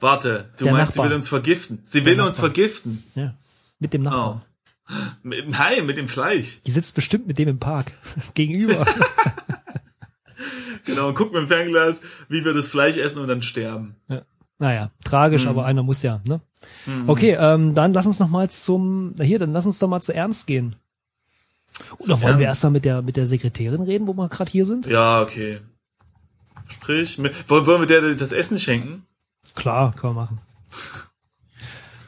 Warte, 0.00 0.48
du 0.58 0.64
Der 0.64 0.72
meinst, 0.72 0.90
Nachbar. 0.96 1.04
sie 1.06 1.10
will 1.10 1.16
uns 1.16 1.28
vergiften. 1.28 1.82
Sie 1.84 2.04
will 2.04 2.20
uns 2.20 2.36
Nachbar. 2.36 2.50
vergiften. 2.50 3.04
Ja. 3.14 3.34
Mit 3.78 3.92
dem 3.94 4.02
Nachbarn. 4.02 4.42
Oh. 4.88 4.94
Mit, 5.22 5.48
nein, 5.48 5.86
mit 5.86 5.96
dem 5.96 6.08
Fleisch. 6.08 6.60
Die 6.66 6.70
sitzt 6.70 6.94
bestimmt 6.94 7.26
mit 7.26 7.38
dem 7.38 7.48
im 7.48 7.58
Park. 7.58 7.92
Gegenüber. 8.34 8.84
Genau, 10.86 11.08
und 11.08 11.14
guck 11.14 11.32
mit 11.32 11.42
dem 11.42 11.48
Fernglas, 11.48 12.00
wie 12.28 12.42
wir 12.44 12.54
das 12.54 12.68
Fleisch 12.68 12.96
essen 12.96 13.18
und 13.20 13.28
dann 13.28 13.42
sterben. 13.42 13.96
ja. 14.08 14.22
Naja, 14.58 14.90
tragisch, 15.04 15.44
Mhm. 15.44 15.48
aber 15.48 15.64
einer 15.64 15.82
muss 15.82 16.02
ja, 16.02 16.20
ne? 16.26 16.40
Mhm. 16.84 17.08
Okay, 17.08 17.34
ähm, 17.38 17.74
dann 17.74 17.94
lass 17.94 18.04
uns 18.06 18.18
noch 18.18 18.28
mal 18.28 18.50
zum, 18.50 19.14
hier, 19.20 19.38
dann 19.38 19.52
lass 19.54 19.64
uns 19.64 19.78
doch 19.78 19.88
mal 19.88 20.02
zu 20.02 20.12
Ernst 20.14 20.46
gehen. 20.46 20.76
Oder 21.98 22.22
wollen 22.22 22.38
wir 22.38 22.46
erst 22.46 22.62
mal 22.64 22.70
mit 22.70 22.84
der, 22.84 23.02
mit 23.02 23.16
der 23.16 23.26
Sekretärin 23.26 23.82
reden, 23.82 24.06
wo 24.06 24.14
wir 24.14 24.28
gerade 24.28 24.50
hier 24.50 24.64
sind? 24.64 24.86
Ja, 24.86 25.22
okay. 25.22 25.60
Sprich, 26.68 27.18
mit, 27.18 27.48
wollen 27.48 27.66
wollen 27.66 27.80
wir 27.80 27.86
der 27.86 28.14
das 28.14 28.32
Essen 28.32 28.58
schenken? 28.58 29.06
Klar, 29.54 29.94
können 29.94 30.14
wir 30.14 30.22
machen. 30.22 30.40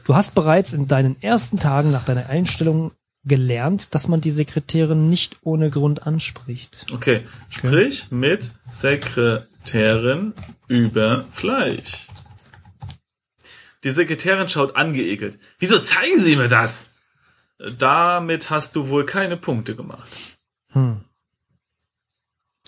Du 0.05 0.15
hast 0.15 0.35
bereits 0.35 0.73
in 0.73 0.87
deinen 0.87 1.21
ersten 1.21 1.59
Tagen 1.59 1.91
nach 1.91 2.05
deiner 2.05 2.29
Einstellung 2.29 2.91
gelernt, 3.25 3.95
dass 3.95 4.07
man 4.07 4.21
die 4.21 4.31
Sekretärin 4.31 5.09
nicht 5.09 5.37
ohne 5.43 5.69
Grund 5.69 6.05
anspricht. 6.05 6.85
Okay. 6.91 7.21
Sprich 7.49 8.07
mit 8.11 8.51
Sekretärin 8.69 10.33
über 10.67 11.23
Fleisch. 11.23 12.07
Die 13.83 13.91
Sekretärin 13.91 14.49
schaut 14.49 14.75
angeekelt. 14.75 15.39
Wieso 15.59 15.79
zeigen 15.79 16.19
Sie 16.19 16.35
mir 16.35 16.47
das? 16.47 16.92
Damit 17.57 18.49
hast 18.49 18.75
du 18.75 18.89
wohl 18.89 19.05
keine 19.05 19.37
Punkte 19.37 19.75
gemacht. 19.75 20.09
Hm. 20.71 21.03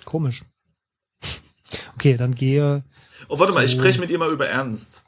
Komisch. 0.06 0.44
Okay, 1.96 2.16
dann 2.18 2.36
gehe. 2.36 2.84
Oh, 3.28 3.40
warte 3.40 3.54
mal, 3.54 3.64
ich 3.66 3.72
spreche 3.72 4.00
mit 4.00 4.10
ihr 4.12 4.20
mal 4.20 4.32
über 4.32 4.48
Ernst. 4.48 5.06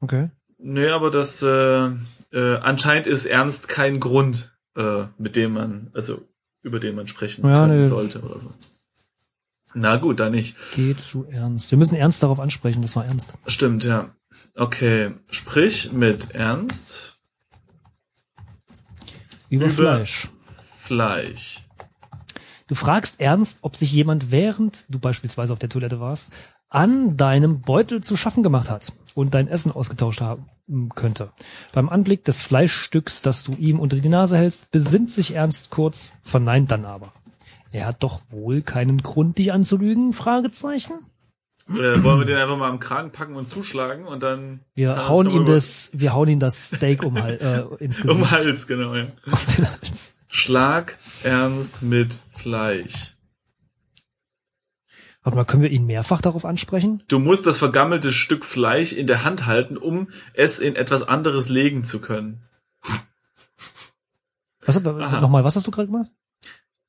Okay. 0.00 0.30
Nö, 0.58 0.92
aber 0.92 1.10
das 1.10 1.42
äh, 1.42 1.90
äh, 2.32 2.56
anscheinend 2.58 3.06
ist 3.06 3.26
Ernst 3.26 3.68
kein 3.68 4.00
Grund, 4.00 4.56
äh, 4.74 5.04
mit 5.18 5.36
dem 5.36 5.52
man, 5.52 5.90
also 5.94 6.26
über 6.62 6.80
den 6.80 6.94
man 6.96 7.06
sprechen 7.06 7.46
Ja, 7.46 7.66
nö. 7.66 7.86
sollte 7.86 8.20
oder 8.22 8.40
so. 8.40 8.52
Na 9.74 9.96
gut, 9.96 10.20
dann 10.20 10.32
nicht. 10.32 10.56
Geh 10.74 10.96
zu 10.96 11.26
Ernst. 11.26 11.70
Wir 11.70 11.78
müssen 11.78 11.96
Ernst 11.96 12.22
darauf 12.22 12.40
ansprechen, 12.40 12.80
das 12.82 12.96
war 12.96 13.04
Ernst. 13.04 13.34
Stimmt, 13.46 13.84
ja. 13.84 14.15
Okay, 14.58 15.12
sprich 15.30 15.92
mit 15.92 16.30
Ernst 16.30 17.18
Über, 19.50 19.66
Über- 19.66 19.74
Fleisch. 19.74 20.28
Fleisch. 20.78 21.62
Du 22.66 22.74
fragst 22.74 23.20
Ernst, 23.20 23.58
ob 23.60 23.76
sich 23.76 23.92
jemand, 23.92 24.30
während 24.30 24.86
du 24.88 24.98
beispielsweise 24.98 25.52
auf 25.52 25.58
der 25.58 25.68
Toilette 25.68 26.00
warst, 26.00 26.32
an 26.68 27.16
deinem 27.18 27.60
Beutel 27.60 28.02
zu 28.02 28.16
schaffen 28.16 28.42
gemacht 28.42 28.70
hat 28.70 28.92
und 29.14 29.34
dein 29.34 29.46
Essen 29.46 29.72
ausgetauscht 29.72 30.22
haben 30.22 30.88
könnte. 30.94 31.32
Beim 31.72 31.88
Anblick 31.90 32.24
des 32.24 32.42
Fleischstücks, 32.42 33.20
das 33.22 33.44
du 33.44 33.52
ihm 33.52 33.78
unter 33.78 33.98
die 33.98 34.08
Nase 34.08 34.38
hältst, 34.38 34.70
besinnt 34.70 35.10
sich 35.10 35.34
Ernst 35.34 35.70
kurz, 35.70 36.14
verneint 36.22 36.70
dann 36.70 36.86
aber. 36.86 37.12
Er 37.72 37.86
hat 37.86 38.02
doch 38.02 38.22
wohl 38.30 38.62
keinen 38.62 39.02
Grund, 39.02 39.36
dich 39.38 39.52
anzulügen? 39.52 40.12
Fragezeichen. 40.14 40.94
Äh, 41.68 42.02
wollen 42.04 42.20
wir 42.20 42.24
den 42.26 42.36
einfach 42.36 42.56
mal 42.56 42.70
am 42.70 42.78
Kragen 42.78 43.10
packen 43.10 43.34
und 43.34 43.48
zuschlagen 43.48 44.06
und 44.06 44.22
dann 44.22 44.60
Wir 44.74 45.08
hauen 45.08 45.28
ihm 45.28 45.44
das, 45.44 45.90
wir 45.94 46.14
hauen 46.14 46.28
ihm 46.28 46.38
das 46.38 46.68
Steak 46.68 47.02
um, 47.02 47.20
Hal- 47.20 47.70
äh, 47.80 47.84
ins 47.84 48.00
um 48.00 48.06
Gesicht. 48.06 48.20
den 48.20 48.30
Hals, 48.30 48.66
genau, 48.68 48.94
ja. 48.94 49.08
Auf 49.30 49.44
den 49.56 49.68
Hals. 49.68 50.14
Schlag 50.28 50.96
Ernst 51.24 51.82
mit 51.82 52.18
Fleisch. 52.30 53.16
Warte 55.22 55.36
mal, 55.38 55.44
können 55.44 55.64
wir 55.64 55.70
ihn 55.72 55.86
mehrfach 55.86 56.20
darauf 56.20 56.44
ansprechen? 56.44 57.02
Du 57.08 57.18
musst 57.18 57.46
das 57.46 57.58
vergammelte 57.58 58.12
Stück 58.12 58.44
Fleisch 58.44 58.92
in 58.92 59.08
der 59.08 59.24
Hand 59.24 59.46
halten, 59.46 59.76
um 59.76 60.08
es 60.34 60.60
in 60.60 60.76
etwas 60.76 61.02
anderes 61.02 61.48
legen 61.48 61.82
zu 61.82 62.00
können. 62.00 62.42
Was, 64.64 64.80
nochmal, 64.80 65.42
was 65.42 65.56
hast 65.56 65.66
du 65.66 65.72
gerade 65.72 65.88
gemacht? 65.88 66.10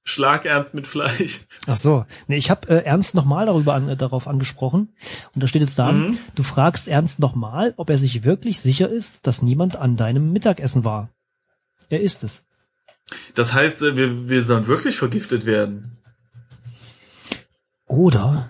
Schlag 0.10 0.46
Ernst 0.46 0.74
mit 0.74 0.88
Fleisch. 0.88 1.41
Ach 1.67 1.76
so. 1.76 2.06
Nee, 2.28 2.38
ich 2.38 2.50
habe 2.50 2.70
äh, 2.70 2.84
Ernst 2.86 3.13
nochmal 3.13 3.46
darüber 3.46 3.74
an, 3.74 3.89
äh, 3.89 3.98
darauf 3.98 4.28
angesprochen. 4.28 4.96
Und 5.36 5.43
da 5.43 5.48
steht 5.48 5.62
jetzt 5.62 5.78
da, 5.78 5.91
Mhm. 5.91 6.17
du 6.34 6.43
fragst 6.43 6.88
Ernst 6.88 7.20
nochmal, 7.20 7.74
ob 7.76 7.89
er 7.89 7.98
sich 7.98 8.24
wirklich 8.24 8.62
sicher 8.62 8.88
ist, 8.89 9.28
dass 9.28 9.41
niemand 9.41 9.76
an 9.76 9.98
deinem 9.98 10.32
Mittagessen 10.32 10.86
war. 10.86 11.10
Er 11.89 12.00
ist 12.00 12.24
es. 12.24 12.46
Das 13.36 13.54
heißt, 13.54 13.82
äh, 13.82 13.98
wir, 13.98 14.30
wir 14.30 14.43
sollen 14.43 14.67
wirklich 14.67 14.96
vergiftet 14.98 15.46
werden. 15.46 15.98
Oder, 17.86 18.50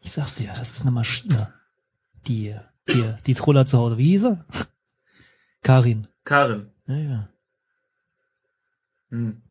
ich 0.00 0.12
sag's 0.12 0.36
dir, 0.36 0.52
das 0.56 0.72
ist 0.72 0.82
eine 0.82 0.90
Maschine. 0.90 1.52
Die, 2.26 2.56
die, 2.88 3.14
die 3.26 3.34
Troller 3.34 3.66
zu 3.66 3.78
Hause. 3.78 3.98
Wie 3.98 4.10
hieß 4.10 4.24
er? 4.24 4.46
Karin. 5.62 6.08
Karin. 6.24 6.70
Ja, 6.86 6.96
ja. 6.96 7.28
Hm. 9.10 9.42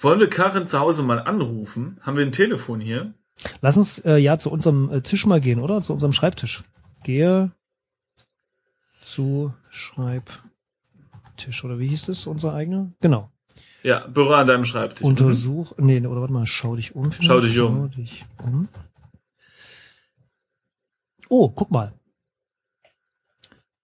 Wollen 0.00 0.20
wir 0.20 0.28
Karin 0.28 0.66
zu 0.66 0.80
Hause 0.80 1.02
mal 1.02 1.20
anrufen? 1.20 1.98
Haben 2.02 2.16
wir 2.16 2.24
ein 2.24 2.32
Telefon 2.32 2.80
hier? 2.80 3.14
Lass 3.60 3.76
uns 3.76 3.98
äh, 4.00 4.16
ja 4.16 4.38
zu 4.38 4.50
unserem 4.50 4.90
äh, 4.90 5.00
Tisch 5.00 5.26
mal 5.26 5.40
gehen, 5.40 5.60
oder? 5.60 5.80
Zu 5.80 5.92
unserem 5.92 6.12
Schreibtisch. 6.12 6.64
Gehe 7.04 7.52
zu 9.00 9.52
Schreibtisch, 9.68 11.64
oder 11.64 11.78
wie 11.78 11.88
hieß 11.88 12.06
das, 12.06 12.26
unser 12.26 12.54
eigener? 12.54 12.92
Genau. 13.00 13.30
Ja, 13.82 14.06
Büro 14.06 14.32
an 14.32 14.46
deinem 14.46 14.64
Schreibtisch. 14.64 15.04
Untersuch, 15.04 15.72
nee, 15.78 16.00
oder 16.06 16.20
warte 16.20 16.32
mal, 16.32 16.46
schau 16.46 16.76
dich 16.76 16.94
um. 16.94 17.10
Schau 17.12 17.40
dich 17.40 17.58
um. 17.58 17.90
Schau 17.90 18.00
dich 18.00 18.24
um. 18.44 18.68
Oh, 21.28 21.50
guck 21.50 21.70
mal. 21.70 21.92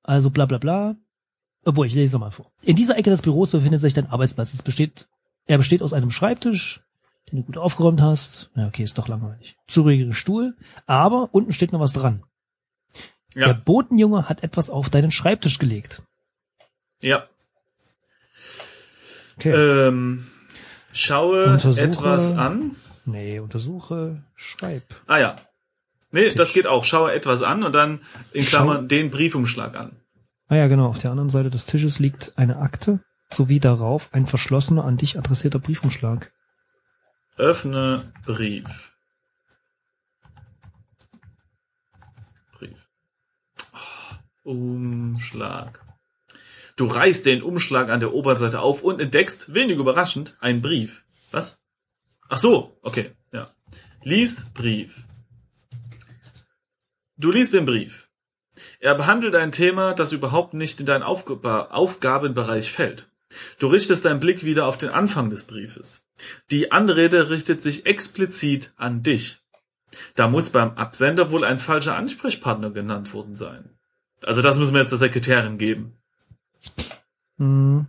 Also 0.03 0.31
bla 0.31 0.47
bla 0.47 0.59
bla. 0.59 0.97
Obwohl, 1.64 1.87
ich 1.87 1.94
lese 1.94 2.16
es 2.16 2.21
mal 2.21 2.31
vor. 2.31 2.53
In 2.62 2.77
dieser 2.77 2.97
Ecke 2.97 3.11
des 3.11 3.23
Büros 3.23 3.51
befindet 3.51 3.81
sich 3.81 3.92
dein 3.92 4.07
Arbeitsplatz. 4.07 4.55
Es 4.55 4.62
besteht, 4.62 5.09
er 5.49 5.59
besteht 5.59 5.83
aus 5.83 5.93
einem 5.93 6.11
Schreibtisch, 6.13 6.83
den 7.31 7.39
du 7.41 7.45
gut 7.45 7.59
aufgeräumt 7.59 8.01
hast. 8.01 8.51
Ja, 8.55 8.69
okay, 8.69 8.85
ist 8.85 8.97
doch 8.99 9.09
langweilig. 9.09 9.57
Zuriger 9.67 10.13
Stuhl. 10.15 10.57
Aber 10.87 11.31
unten 11.33 11.53
steht 11.53 11.73
noch 11.73 11.81
was 11.81 11.93
dran. 11.93 12.23
Der 13.35 13.49
Ja, 13.49 13.53
Botenjunge 13.53 14.29
hat 14.29 14.43
etwas 14.43 14.71
auf 14.71 14.89
deinen 14.91 15.11
Schreibtisch 15.11 15.59
gelegt. 15.59 16.03
ja. 17.01 17.27
Okay. 19.37 19.53
Ähm, 19.53 20.27
schaue 20.93 21.45
Untersuche- 21.45 21.81
etwas 21.81 22.37
an. 22.37 22.75
nee, 23.05 23.39
untersuche, 23.39 24.25
schreib. 24.35 24.83
Ah 25.07 25.19
ja. 25.19 25.37
Nee, 26.11 26.25
Tisch. 26.25 26.35
das 26.35 26.53
geht 26.53 26.67
auch. 26.67 26.85
Schaue 26.85 27.13
etwas 27.13 27.43
an 27.43 27.63
und 27.63 27.73
dann 27.73 28.01
in 28.33 28.43
Schau- 28.43 28.49
Klammern 28.65 28.89
den 28.89 29.11
Briefumschlag 29.11 29.77
an. 29.77 30.01
Ah 30.49 30.57
ja, 30.57 30.67
genau. 30.67 30.87
Auf 30.87 30.99
der 30.99 31.13
anderen 31.13 31.31
Seite 31.31 31.51
des 31.51 31.67
Tisches 31.67 32.01
liegt 32.01 32.33
eine 32.37 32.57
Akte 32.57 32.99
sowie 33.33 33.61
darauf 33.61 34.12
ein 34.12 34.25
verschlossener 34.25 34.85
an 34.85 34.97
dich 34.97 35.19
adressierter 35.19 35.59
Briefumschlag. 35.59 36.33
Öffne 37.37 38.12
Brief. 38.25 38.97
Brief. 42.53 42.88
Oh, 44.45 44.51
Umschlag. 44.51 45.85
Du 46.77 46.87
reißt 46.87 47.27
den 47.27 47.43
Umschlag 47.43 47.91
an 47.91 48.01
der 48.01 48.14
Oberseite 48.14 48.61
auf 48.61 48.83
und 48.83 49.01
entdeckst, 49.01 49.53
wenig 49.53 49.79
überraschend, 49.79 50.37
einen 50.41 50.62
Brief. 50.62 51.05
Was? 51.31 51.61
Ach 52.29 52.38
so, 52.38 52.79
okay, 52.83 53.12
ja. 53.33 53.53
Lies 54.03 54.51
Brief. 54.55 55.05
Du 57.17 57.33
liest 57.33 57.53
den 57.53 57.67
Brief. 57.67 58.09
Er 58.81 58.95
behandelt 58.95 59.35
ein 59.35 59.53
Thema, 59.53 59.93
das 59.93 60.12
überhaupt 60.12 60.55
nicht 60.55 60.79
in 60.81 60.87
deinen 60.87 61.03
Aufg 61.03 61.31
Aufgabenbereich 61.45 62.71
fällt. 62.71 63.11
Du 63.59 63.66
richtest 63.66 64.05
deinen 64.05 64.20
Blick 64.20 64.44
wieder 64.44 64.66
auf 64.66 64.79
den 64.79 64.90
Anfang 64.90 65.31
des 65.31 65.44
Briefes. 65.44 66.05
Die 66.51 66.72
Anrede 66.72 67.31
richtet 67.31 67.61
sich 67.61 67.87
explizit 67.87 68.72
an 68.77 69.03
dich. 69.03 69.40
Da 70.14 70.29
muss 70.29 70.51
beim 70.51 70.72
Absender 70.72 71.31
wohl 71.31 71.44
ein 71.44 71.59
falscher 71.59 71.96
Ansprechpartner 71.96 72.70
genannt 72.70 73.12
worden 73.14 73.35
sein. 73.35 73.70
Also 74.22 74.42
das 74.42 74.59
müssen 74.59 74.74
wir 74.74 74.81
jetzt 74.81 74.90
der 74.90 74.98
Sekretärin 74.98 75.59
geben. 75.59 75.94
Hm, 77.38 77.87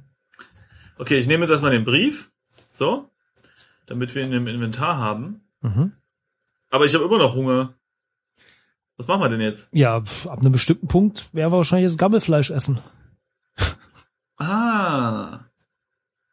Okay, 0.97 1.17
ich 1.17 1.27
nehme 1.27 1.43
jetzt 1.43 1.49
erstmal 1.49 1.71
den 1.71 1.85
Brief. 1.85 2.29
So. 2.73 3.09
Damit 3.85 4.13
wir 4.15 4.23
ihn 4.23 4.33
im 4.33 4.47
Inventar 4.47 4.97
haben. 4.97 5.41
mhm. 5.61 5.93
Aber 6.71 6.85
ich 6.85 6.93
habe 6.93 7.05
immer 7.05 7.17
noch 7.17 7.33
Hunger. 7.33 7.73
Was 8.97 9.07
machen 9.07 9.21
wir 9.21 9.29
denn 9.29 9.41
jetzt? 9.41 9.69
Ja, 9.73 9.95
ab 9.95 10.39
einem 10.39 10.51
bestimmten 10.51 10.87
Punkt 10.87 11.33
werden 11.33 11.51
wir 11.51 11.57
wahrscheinlich 11.57 11.87
das 11.87 11.97
Gammelfleisch 11.97 12.51
essen. 12.51 12.79
Ah. 14.37 14.68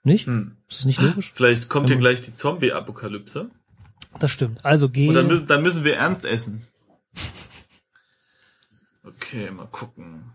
Nicht? 0.02 0.26
Hm. 0.26 0.56
Ist 0.68 0.80
das 0.80 0.84
nicht 0.86 1.00
logisch? 1.00 1.32
Vielleicht 1.34 1.68
kommt 1.68 1.88
hier 1.88 1.98
gleich 1.98 2.22
die 2.22 2.32
Zombie-Apokalypse. 2.32 3.50
Das 4.20 4.30
stimmt. 4.30 4.64
Also 4.64 4.88
geh. 4.88 5.08
Und 5.08 5.14
dann 5.14 5.26
müssen, 5.26 5.46
dann 5.46 5.62
müssen 5.62 5.84
wir 5.84 5.96
ernst 5.96 6.24
essen. 6.24 6.66
Okay, 9.04 9.50
mal 9.50 9.66
gucken. 9.66 10.32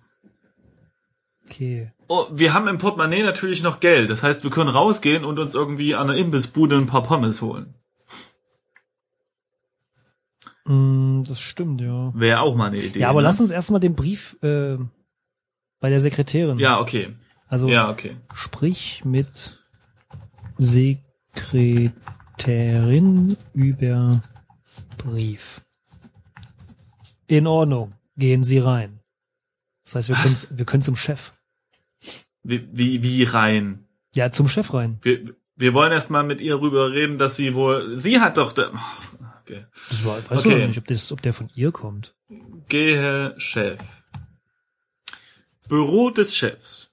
okay. 1.46 1.92
Oh, 2.08 2.26
wir 2.32 2.54
haben 2.54 2.68
im 2.68 2.78
Portemonnaie 2.78 3.24
natürlich 3.24 3.64
noch 3.64 3.80
Geld. 3.80 4.10
Das 4.10 4.24
heißt, 4.24 4.44
wir 4.44 4.52
können 4.52 4.70
rausgehen 4.70 5.24
und 5.24 5.40
uns 5.40 5.56
irgendwie 5.56 5.96
an 5.96 6.08
der 6.08 6.18
Imbissbude 6.18 6.78
ein 6.78 6.88
paar 6.88 7.04
Pommes 7.04 7.42
holen. 7.42 7.74
Hm, 10.66 11.24
das 11.28 11.40
stimmt, 11.40 11.82
ja. 11.82 12.12
Wäre 12.14 12.42
auch 12.42 12.56
mal 12.56 12.68
eine 12.68 12.82
Idee. 12.82 13.00
Ja, 13.00 13.10
aber 13.10 13.22
ne? 13.22 13.28
lass 13.28 13.40
uns 13.40 13.52
erstmal 13.52 13.80
den 13.80 13.96
Brief 13.96 14.38
äh, 14.44 14.78
bei 15.80 15.90
der 15.90 16.00
Sekretärin. 16.00 16.60
Ja, 16.60 16.80
okay. 16.80 17.16
Also 17.52 17.68
Ja, 17.68 17.90
okay. 17.90 18.16
sprich 18.34 19.04
mit 19.04 19.60
Sekretärin 20.58 23.36
über 23.54 24.22
Brief. 24.98 25.62
In 27.28 27.46
Ordnung. 27.48 27.94
Gehen 28.16 28.46
Sie 28.46 28.60
rein. 28.60 29.02
Das 29.84 29.96
heißt, 29.96 30.08
wir 30.10 30.16
können, 30.16 30.36
wir 30.52 30.66
können 30.66 30.82
zum 30.82 30.96
Chef. 30.96 31.32
Wie, 32.44 32.66
wie, 32.72 33.04
wie 33.04 33.24
rein? 33.24 33.86
Ja, 34.16 34.32
zum 34.32 34.48
Chef 34.48 34.74
rein. 34.74 35.00
Wir, 35.02 35.36
wir 35.58 35.74
wollen 35.74 35.92
erst 35.92 36.10
mal 36.10 36.24
mit 36.24 36.40
ihr 36.40 36.62
rüber 36.62 36.94
reden, 36.94 37.18
dass 37.18 37.36
sie 37.36 37.54
wohl, 37.54 37.98
sie 37.98 38.22
hat 38.22 38.38
doch, 38.38 38.54
da, 38.54 38.72
okay. 39.42 39.66
Das 39.90 40.06
war, 40.06 40.18
weiß 40.30 40.46
okay. 40.46 40.68
nicht, 40.68 40.78
ob, 40.78 40.88
das, 40.88 41.12
ob 41.12 41.22
der 41.22 41.34
von 41.34 41.50
ihr 41.56 41.74
kommt. 41.74 42.16
Gehe 42.70 43.34
Chef. 43.38 43.82
Büro 45.68 46.12
des 46.12 46.38
Chefs. 46.38 46.91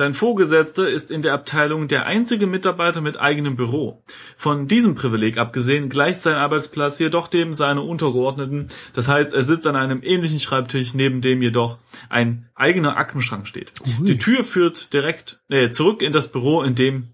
Dein 0.00 0.14
Vorgesetzter 0.14 0.88
ist 0.88 1.10
in 1.10 1.20
der 1.20 1.34
Abteilung 1.34 1.86
der 1.86 2.06
einzige 2.06 2.46
Mitarbeiter 2.46 3.02
mit 3.02 3.20
eigenem 3.20 3.54
Büro. 3.54 4.02
Von 4.34 4.66
diesem 4.66 4.94
Privileg 4.94 5.36
abgesehen 5.36 5.90
gleicht 5.90 6.22
sein 6.22 6.36
Arbeitsplatz 6.36 6.98
jedoch 7.00 7.28
dem 7.28 7.52
seiner 7.52 7.84
Untergeordneten. 7.84 8.68
Das 8.94 9.08
heißt, 9.08 9.34
er 9.34 9.44
sitzt 9.44 9.66
an 9.66 9.76
einem 9.76 10.00
ähnlichen 10.02 10.40
Schreibtisch, 10.40 10.94
neben 10.94 11.20
dem 11.20 11.42
jedoch 11.42 11.76
ein 12.08 12.48
eigener 12.54 12.96
Aktenschrank 12.96 13.46
steht. 13.46 13.74
Ui. 13.98 14.06
Die 14.06 14.16
Tür 14.16 14.42
führt 14.42 14.94
direkt 14.94 15.42
äh, 15.50 15.68
zurück 15.68 16.00
in 16.00 16.14
das 16.14 16.32
Büro, 16.32 16.62
in 16.62 16.74
dem 16.74 17.08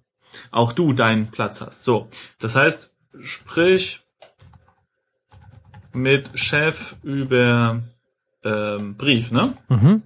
auch 0.53 0.73
du 0.73 0.93
deinen 0.93 1.33
Platz 1.33 1.63
hast. 1.63 1.83
So, 1.83 2.07
das 2.39 2.55
heißt, 2.55 2.95
sprich 3.19 4.03
mit 5.93 6.39
Chef 6.39 6.95
über 7.03 7.83
ähm, 8.45 8.95
Brief, 8.97 9.33
ne? 9.33 9.55
Mhm. 9.69 10.03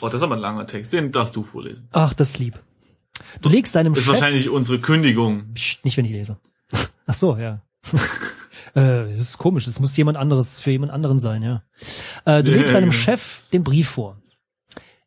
Oh, 0.00 0.06
das 0.06 0.16
ist 0.16 0.22
aber 0.22 0.34
ein 0.36 0.40
langer 0.40 0.66
Text. 0.66 0.92
Den 0.92 1.12
darfst 1.12 1.36
du 1.36 1.42
vorlesen. 1.42 1.88
Ach, 1.92 2.14
das 2.14 2.30
ist 2.30 2.38
lieb. 2.38 2.60
Du 3.42 3.48
legst 3.48 3.74
deinem 3.74 3.94
Das 3.94 4.00
ist 4.00 4.04
Chef... 4.04 4.14
wahrscheinlich 4.14 4.50
unsere 4.50 4.78
Kündigung. 4.80 5.52
Psst, 5.54 5.84
nicht, 5.84 5.96
wenn 5.96 6.04
ich 6.04 6.12
lese. 6.12 6.38
Ach 7.06 7.14
so, 7.14 7.36
ja. 7.36 7.62
äh, 8.74 9.16
das 9.16 9.30
ist 9.30 9.38
komisch. 9.38 9.66
Es 9.66 9.80
muss 9.80 9.96
jemand 9.96 10.18
anderes 10.18 10.60
für 10.60 10.70
jemand 10.70 10.92
anderen 10.92 11.18
sein, 11.18 11.42
ja. 11.42 11.62
Äh, 12.24 12.42
du 12.42 12.52
legst 12.52 12.74
deinem. 12.74 12.92
Chef 12.92 13.42
den 13.52 13.64
Brief 13.64 13.88
vor. 13.88 14.20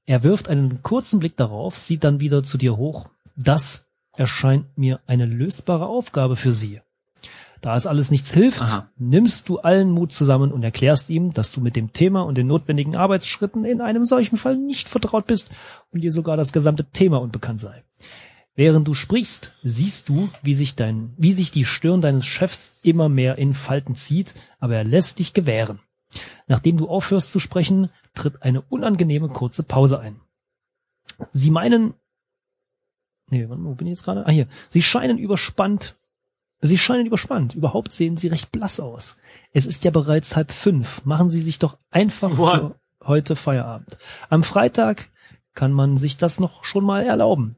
Er 0.06 0.24
wirft 0.24 0.48
einen 0.48 0.84
kurzen 0.84 1.20
Blick 1.20 1.36
darauf, 1.36 1.76
sieht 1.78 2.04
dann 2.04 2.20
wieder 2.20 2.42
zu 2.42 2.58
dir 2.58 2.78
hoch. 2.78 3.10
Das 3.36 3.88
erscheint 4.14 4.78
mir 4.78 5.02
eine 5.06 5.26
lösbare 5.26 5.86
Aufgabe 5.86 6.36
für 6.36 6.54
Sie. 6.54 6.82
Da 7.62 7.76
es 7.76 7.88
alles 7.88 8.12
nichts 8.12 8.34
hilft, 8.34 8.62
Aha. 8.62 8.90
nimmst 8.98 9.50
du 9.50 9.60
allen 9.60 9.92
Mut 9.92 10.12
zusammen 10.12 10.52
und 10.52 10.64
erklärst 10.64 11.10
ihm, 11.10 11.34
dass 11.34 11.52
du 11.52 11.62
mit 11.62 11.76
dem 11.76 11.94
Thema 11.94 12.22
und 12.22 12.38
den 12.38 12.48
notwendigen 12.48 12.96
Arbeitsschritten 12.96 13.66
in 13.66 13.82
einem 13.82 14.06
solchen 14.06 14.38
Fall 14.38 14.58
nicht 14.58 14.90
vertraut 14.90 15.28
bist 15.28 15.52
und 15.92 16.02
dir 16.02 16.12
sogar 16.12 16.38
das 16.38 16.54
gesamte 16.54 16.86
Thema 16.86 17.18
unbekannt 17.22 17.60
sei. 17.60 17.84
Während 18.56 18.88
du 18.88 18.96
sprichst, 18.96 19.54
siehst 19.62 20.10
du, 20.10 20.30
wie 20.42 20.56
sich 20.56 20.76
dein, 20.76 21.14
wie 21.18 21.32
sich 21.32 21.52
die 21.52 21.66
Stirn 21.66 22.02
deines 22.02 22.26
Chefs 22.26 22.76
immer 22.82 23.08
mehr 23.08 23.38
in 23.38 23.54
Falten 23.54 23.94
zieht, 23.94 24.34
aber 24.60 24.76
er 24.76 24.84
lässt 24.84 25.20
dich 25.20 25.34
gewähren. 25.34 25.80
Nachdem 26.48 26.78
du 26.78 26.88
aufhörst 26.88 27.32
zu 27.32 27.40
sprechen, 27.40 27.90
tritt 28.16 28.42
eine 28.42 28.62
unangenehme 28.62 29.28
kurze 29.30 29.62
Pause 29.62 30.00
ein. 30.00 30.20
Sie 31.34 31.52
meinen, 31.52 31.94
nee, 33.30 33.48
wo 33.48 33.76
bin 33.76 33.88
ich 33.88 33.92
jetzt 33.92 34.04
gerade? 34.04 34.26
Ah, 34.26 34.32
hier. 34.32 34.48
Sie 34.70 34.82
scheinen 34.82 35.18
überspannt. 35.18 35.96
Sie 36.62 36.78
scheinen 36.78 37.06
überspannt. 37.06 37.56
Überhaupt 37.56 37.94
sehen 37.94 38.18
Sie 38.18 38.28
recht 38.28 38.52
blass 38.52 38.80
aus. 38.80 39.18
Es 39.54 39.66
ist 39.66 39.84
ja 39.84 39.92
bereits 39.92 40.36
halb 40.36 40.52
fünf. 40.52 41.06
Machen 41.06 41.30
Sie 41.30 41.40
sich 41.40 41.60
doch 41.60 41.78
einfach 41.92 42.38
What? 42.38 42.60
für 42.60 42.76
heute 43.08 43.36
Feierabend. 43.36 43.98
Am 44.30 44.44
Freitag 44.44 45.10
kann 45.54 45.72
man 45.72 45.98
sich 45.98 46.18
das 46.18 46.40
noch 46.40 46.64
schon 46.64 46.84
mal 46.84 47.06
erlauben. 47.06 47.56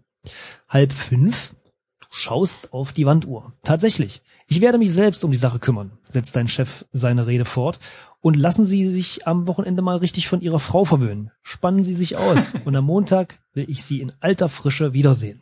Halb 0.68 0.92
fünf? 0.92 1.56
Du 2.02 2.08
schaust 2.10 2.74
auf 2.74 2.92
die 2.92 3.06
Wanduhr. 3.06 3.54
Tatsächlich. 3.64 4.22
Ich 4.48 4.62
werde 4.62 4.78
mich 4.80 4.92
selbst 4.92 5.24
um 5.24 5.32
die 5.32 5.38
Sache 5.38 5.60
kümmern, 5.60 5.92
setzt 6.10 6.36
dein 6.36 6.48
Chef 6.48 6.86
seine 6.92 7.28
Rede 7.28 7.46
fort. 7.46 7.80
Und 8.20 8.36
lassen 8.36 8.66
Sie 8.66 8.90
sich 8.90 9.28
am 9.28 9.48
Wochenende 9.48 9.82
mal 9.82 9.98
richtig 9.98 10.28
von 10.28 10.42
Ihrer 10.42 10.60
Frau 10.60 10.84
verwöhnen. 10.84 11.32
Spannen 11.42 11.84
Sie 11.84 11.96
sich 11.96 12.18
aus. 12.18 12.56
Und 12.66 12.76
am 12.76 12.84
Montag 12.86 13.40
will 13.54 13.70
ich 13.70 13.84
Sie 13.84 14.02
in 14.02 14.12
alter 14.20 14.50
Frische 14.50 14.94
wiedersehen. 14.94 15.42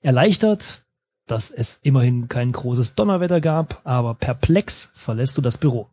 Erleichtert, 0.00 0.84
dass 1.30 1.50
es 1.50 1.80
immerhin 1.82 2.28
kein 2.28 2.52
großes 2.52 2.94
Donnerwetter 2.94 3.40
gab, 3.40 3.80
aber 3.84 4.14
perplex 4.14 4.90
verlässt 4.94 5.38
du 5.38 5.42
das 5.42 5.58
Büro. 5.58 5.88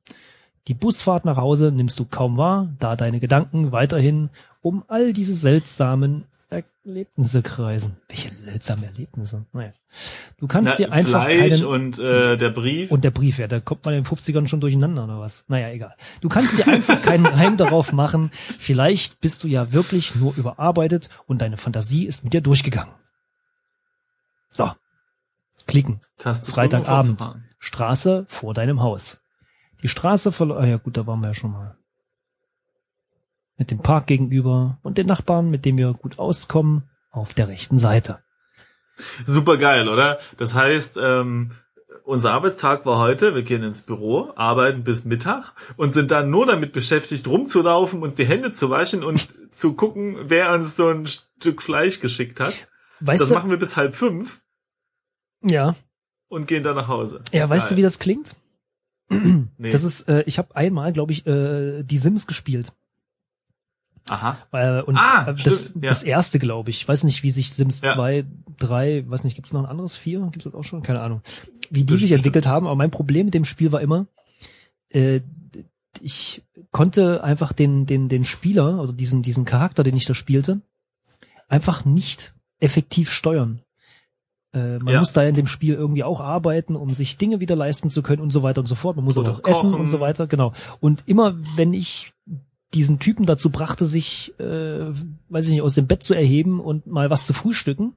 Die 0.68 0.74
Busfahrt 0.74 1.26
nach 1.26 1.38
Hause 1.38 1.72
nimmst 1.72 2.00
du 2.00 2.06
kaum 2.06 2.38
wahr, 2.38 2.70
da 2.80 2.96
deine 2.96 3.20
Gedanken 3.20 3.72
weiterhin 3.72 4.30
um 4.62 4.84
all 4.88 5.14
diese 5.14 5.36
seltsamen 5.36 6.26
Erlebnisse 6.50 7.42
kreisen. 7.42 7.98
Welche 8.08 8.34
seltsamen 8.34 8.86
Erlebnisse? 8.86 9.46
Naja. 9.54 9.72
Du 10.38 10.48
kannst 10.48 10.74
Na, 10.74 10.78
dir 10.78 10.92
einfach 10.92 11.10
Fleisch 11.10 11.62
keinen 11.62 11.66
und 11.66 12.00
äh, 12.00 12.38
der 12.38 12.50
Brief. 12.50 12.92
und 12.92 13.04
der 13.04 13.12
Brief, 13.12 13.40
ja, 13.40 13.48
da 13.48 13.60
kommt 13.60 13.86
man 13.86 13.94
in 13.94 14.04
den 14.04 14.08
50ern 14.08 14.48
schon 14.48 14.60
durcheinander 14.60 15.06
oder 15.06 15.20
was? 15.20 15.46
Naja, 15.48 15.70
egal. 15.70 15.96
Du 16.22 16.30
kannst 16.30 16.58
dir 16.58 16.68
einfach 16.68 17.02
keinen 17.02 17.26
Reim 17.26 17.58
darauf 17.58 17.94
machen. 17.94 18.32
Vielleicht 18.58 19.22
bist 19.22 19.44
du 19.44 19.48
ja 19.48 19.72
wirklich 19.72 20.16
nur 20.16 20.36
überarbeitet 20.36 21.10
und 21.28 21.42
deine 21.42 21.58
Fantasie 21.58 22.06
ist 22.06 22.24
mit 22.24 22.34
dir 22.34 22.42
durchgegangen. 22.42 22.94
So. 24.50 24.70
Klicken. 25.68 26.02
Taste 26.18 26.52
Freitagabend. 26.52 27.22
Straße 27.60 28.26
vor 28.28 28.54
deinem 28.54 28.82
Haus. 28.82 29.22
Die 29.82 29.88
Straße 29.88 30.32
verläuft, 30.32 30.62
ah 30.62 30.66
ja 30.66 30.78
gut, 30.78 30.98
da 30.98 31.08
waren 31.08 31.20
wir 31.22 31.28
ja 31.28 31.34
schon 31.34 31.52
mal. 31.52 31.78
Mit 33.58 33.72
dem 33.72 33.80
Park 33.80 34.08
gegenüber 34.08 34.80
und 34.84 34.98
den 34.98 35.08
Nachbarn, 35.08 35.50
mit 35.50 35.66
dem 35.66 35.78
wir 35.78 35.94
gut 35.94 36.20
auskommen, 36.20 36.90
auf 37.10 37.34
der 37.34 37.48
rechten 37.48 37.80
Seite. 37.80 38.20
Super 39.26 39.58
geil, 39.58 39.90
oder? 39.90 40.20
Das 40.38 40.56
heißt, 40.56 41.00
ähm, 41.02 41.52
unser 42.04 42.34
Arbeitstag 42.34 42.86
war 42.86 43.00
heute, 43.00 43.36
wir 43.36 43.42
gehen 43.42 43.64
ins 43.64 43.82
Büro, 43.82 44.32
arbeiten 44.36 44.84
bis 44.84 45.06
Mittag 45.06 45.54
und 45.76 45.94
sind 45.94 46.12
dann 46.12 46.30
nur 46.30 46.46
damit 46.46 46.72
beschäftigt, 46.72 47.28
rumzulaufen, 47.28 48.04
uns 48.04 48.16
die 48.16 48.26
Hände 48.26 48.54
zu 48.54 48.70
waschen 48.70 49.04
und 49.04 49.36
zu 49.52 49.74
gucken, 49.74 50.18
wer 50.24 50.54
uns 50.54 50.76
so 50.76 50.90
ein 50.90 51.08
Stück 51.08 51.62
Fleisch 51.62 52.00
geschickt 52.00 52.40
hat. 52.40 52.54
Weißt 53.00 53.22
das 53.22 53.30
du? 53.30 53.36
machen 53.36 53.50
wir 53.50 53.58
bis 53.58 53.76
halb 53.76 53.96
fünf 53.96 54.42
Ja. 55.50 55.76
und 56.28 56.48
gehen 56.48 56.64
dann 56.64 56.76
nach 56.76 56.88
Hause. 56.88 57.22
Ja, 57.32 57.50
weißt 57.50 57.72
du, 57.72 57.78
wie 57.78 57.82
das 57.82 58.00
klingt? 58.00 58.36
Nee. 59.58 59.72
Das 59.72 59.84
ist, 59.84 60.10
äh, 60.10 60.24
ich 60.26 60.38
habe 60.40 60.56
einmal, 60.56 60.92
glaube 60.92 61.14
ich, 61.14 61.26
äh, 61.28 61.84
die 61.84 61.98
Sims 61.98 62.26
gespielt. 62.28 62.72
Aha. 64.10 64.38
Äh, 64.52 64.82
und 64.82 64.98
Ah, 64.98 65.24
äh, 65.30 65.34
das, 65.36 65.66
stimmt, 65.70 65.86
ja. 65.86 65.90
das 65.90 66.04
erste, 66.04 66.40
glaube 66.40 66.70
ich. 66.72 66.78
Ich 66.82 66.88
weiß 66.88 67.04
nicht, 67.04 67.24
wie 67.24 67.32
sich 67.32 67.54
Sims 67.54 67.82
Ja. 67.82 67.94
2, 67.94 68.26
3, 68.58 69.04
weiß 69.08 69.24
nicht, 69.24 69.36
gibt's 69.36 69.54
noch 69.54 69.62
ein 69.62 69.66
anderes 69.70 69.96
4? 69.96 70.20
Gibt's 70.32 70.44
das 70.44 70.54
auch 70.56 70.64
schon? 70.64 70.84
Keine 70.84 71.02
Ahnung. 71.02 71.22
Wie 71.70 71.80
die 71.80 71.94
Bestimmt. 71.94 72.00
sich 72.02 72.12
entwickelt 72.14 72.46
haben. 72.48 72.66
Aber 72.68 72.76
mein 72.76 72.92
Problem 72.92 73.26
mit 73.26 73.34
dem 73.34 73.46
Spiel 73.46 73.72
war 73.72 73.82
immer, 73.82 74.08
äh, 74.90 75.22
ich 76.02 76.44
konnte 76.72 77.24
einfach 77.24 77.54
den, 77.54 77.86
den, 77.86 78.10
den 78.10 78.26
Spieler, 78.26 78.82
oder 78.82 78.92
diesen, 78.94 79.22
diesen 79.22 79.46
Charakter, 79.46 79.84
den 79.84 79.96
ich 79.96 80.06
da 80.06 80.14
spielte, 80.14 80.62
einfach 81.48 81.86
nicht 81.86 82.34
effektiv 82.60 83.10
steuern. 83.12 83.62
Äh, 84.56 84.80
man 84.80 84.94
Ja. 84.94 85.00
muss 85.00 85.12
da 85.14 85.22
in 85.24 85.36
dem 85.36 85.48
Spiel 85.48 85.74
irgendwie 85.76 86.04
auch 86.06 86.22
arbeiten, 86.22 86.76
um 86.78 86.94
sich 86.94 87.18
Dinge 87.18 87.42
wieder 87.42 87.56
leisten 87.58 87.90
zu 87.90 88.02
können 88.02 88.22
und 88.22 88.32
so 88.32 88.42
weiter 88.42 88.62
und 88.62 88.68
so 88.68 88.76
fort. 88.76 88.96
Man 88.96 89.04
muss 89.06 89.18
Oder 89.18 89.34
auch 89.34 89.44
essen 89.46 89.72
kochen. 89.72 89.82
und 89.82 89.88
so 89.88 90.00
weiter, 90.00 90.28
genau. 90.28 90.54
Und 90.80 91.04
immer, 91.08 91.36
wenn 91.58 91.74
ich 91.74 92.14
diesen 92.74 93.00
Typen 93.00 93.26
dazu 93.26 93.50
brachte, 93.52 93.86
sich, 93.86 94.34
äh, 94.40 94.86
weiß 95.30 95.46
ich 95.48 95.52
nicht, 95.52 95.62
aus 95.62 95.76
dem 95.76 95.88
Bett 95.88 96.04
zu 96.04 96.14
erheben 96.14 96.60
und 96.62 96.88
mal 96.88 97.10
was 97.10 97.28
zu 97.28 97.34
frühstücken 97.34 97.96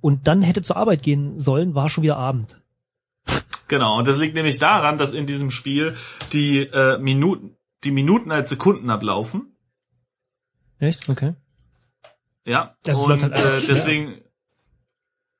und 0.00 0.26
dann 0.26 0.42
hätte 0.42 0.62
zur 0.62 0.76
Arbeit 0.76 1.02
gehen 1.02 1.38
sollen, 1.40 1.74
war 1.74 1.88
schon 1.88 2.02
wieder 2.02 2.16
Abend. 2.16 2.60
Genau, 3.68 3.98
und 3.98 4.06
das 4.06 4.18
liegt 4.18 4.34
nämlich 4.34 4.58
daran, 4.58 4.98
dass 4.98 5.12
in 5.14 5.26
diesem 5.26 5.50
Spiel 5.50 5.94
die 6.32 6.58
äh, 6.58 6.98
Minuten, 6.98 7.56
die 7.84 7.90
Minuten 7.90 8.30
als 8.30 8.48
Sekunden 8.50 8.90
ablaufen. 8.90 9.56
Echt? 10.78 11.08
Okay. 11.08 11.34
Ja. 12.44 12.76
Das 12.84 12.98
und 13.04 13.22
halt 13.22 13.32
äh, 13.36 13.66
deswegen. 13.66 14.20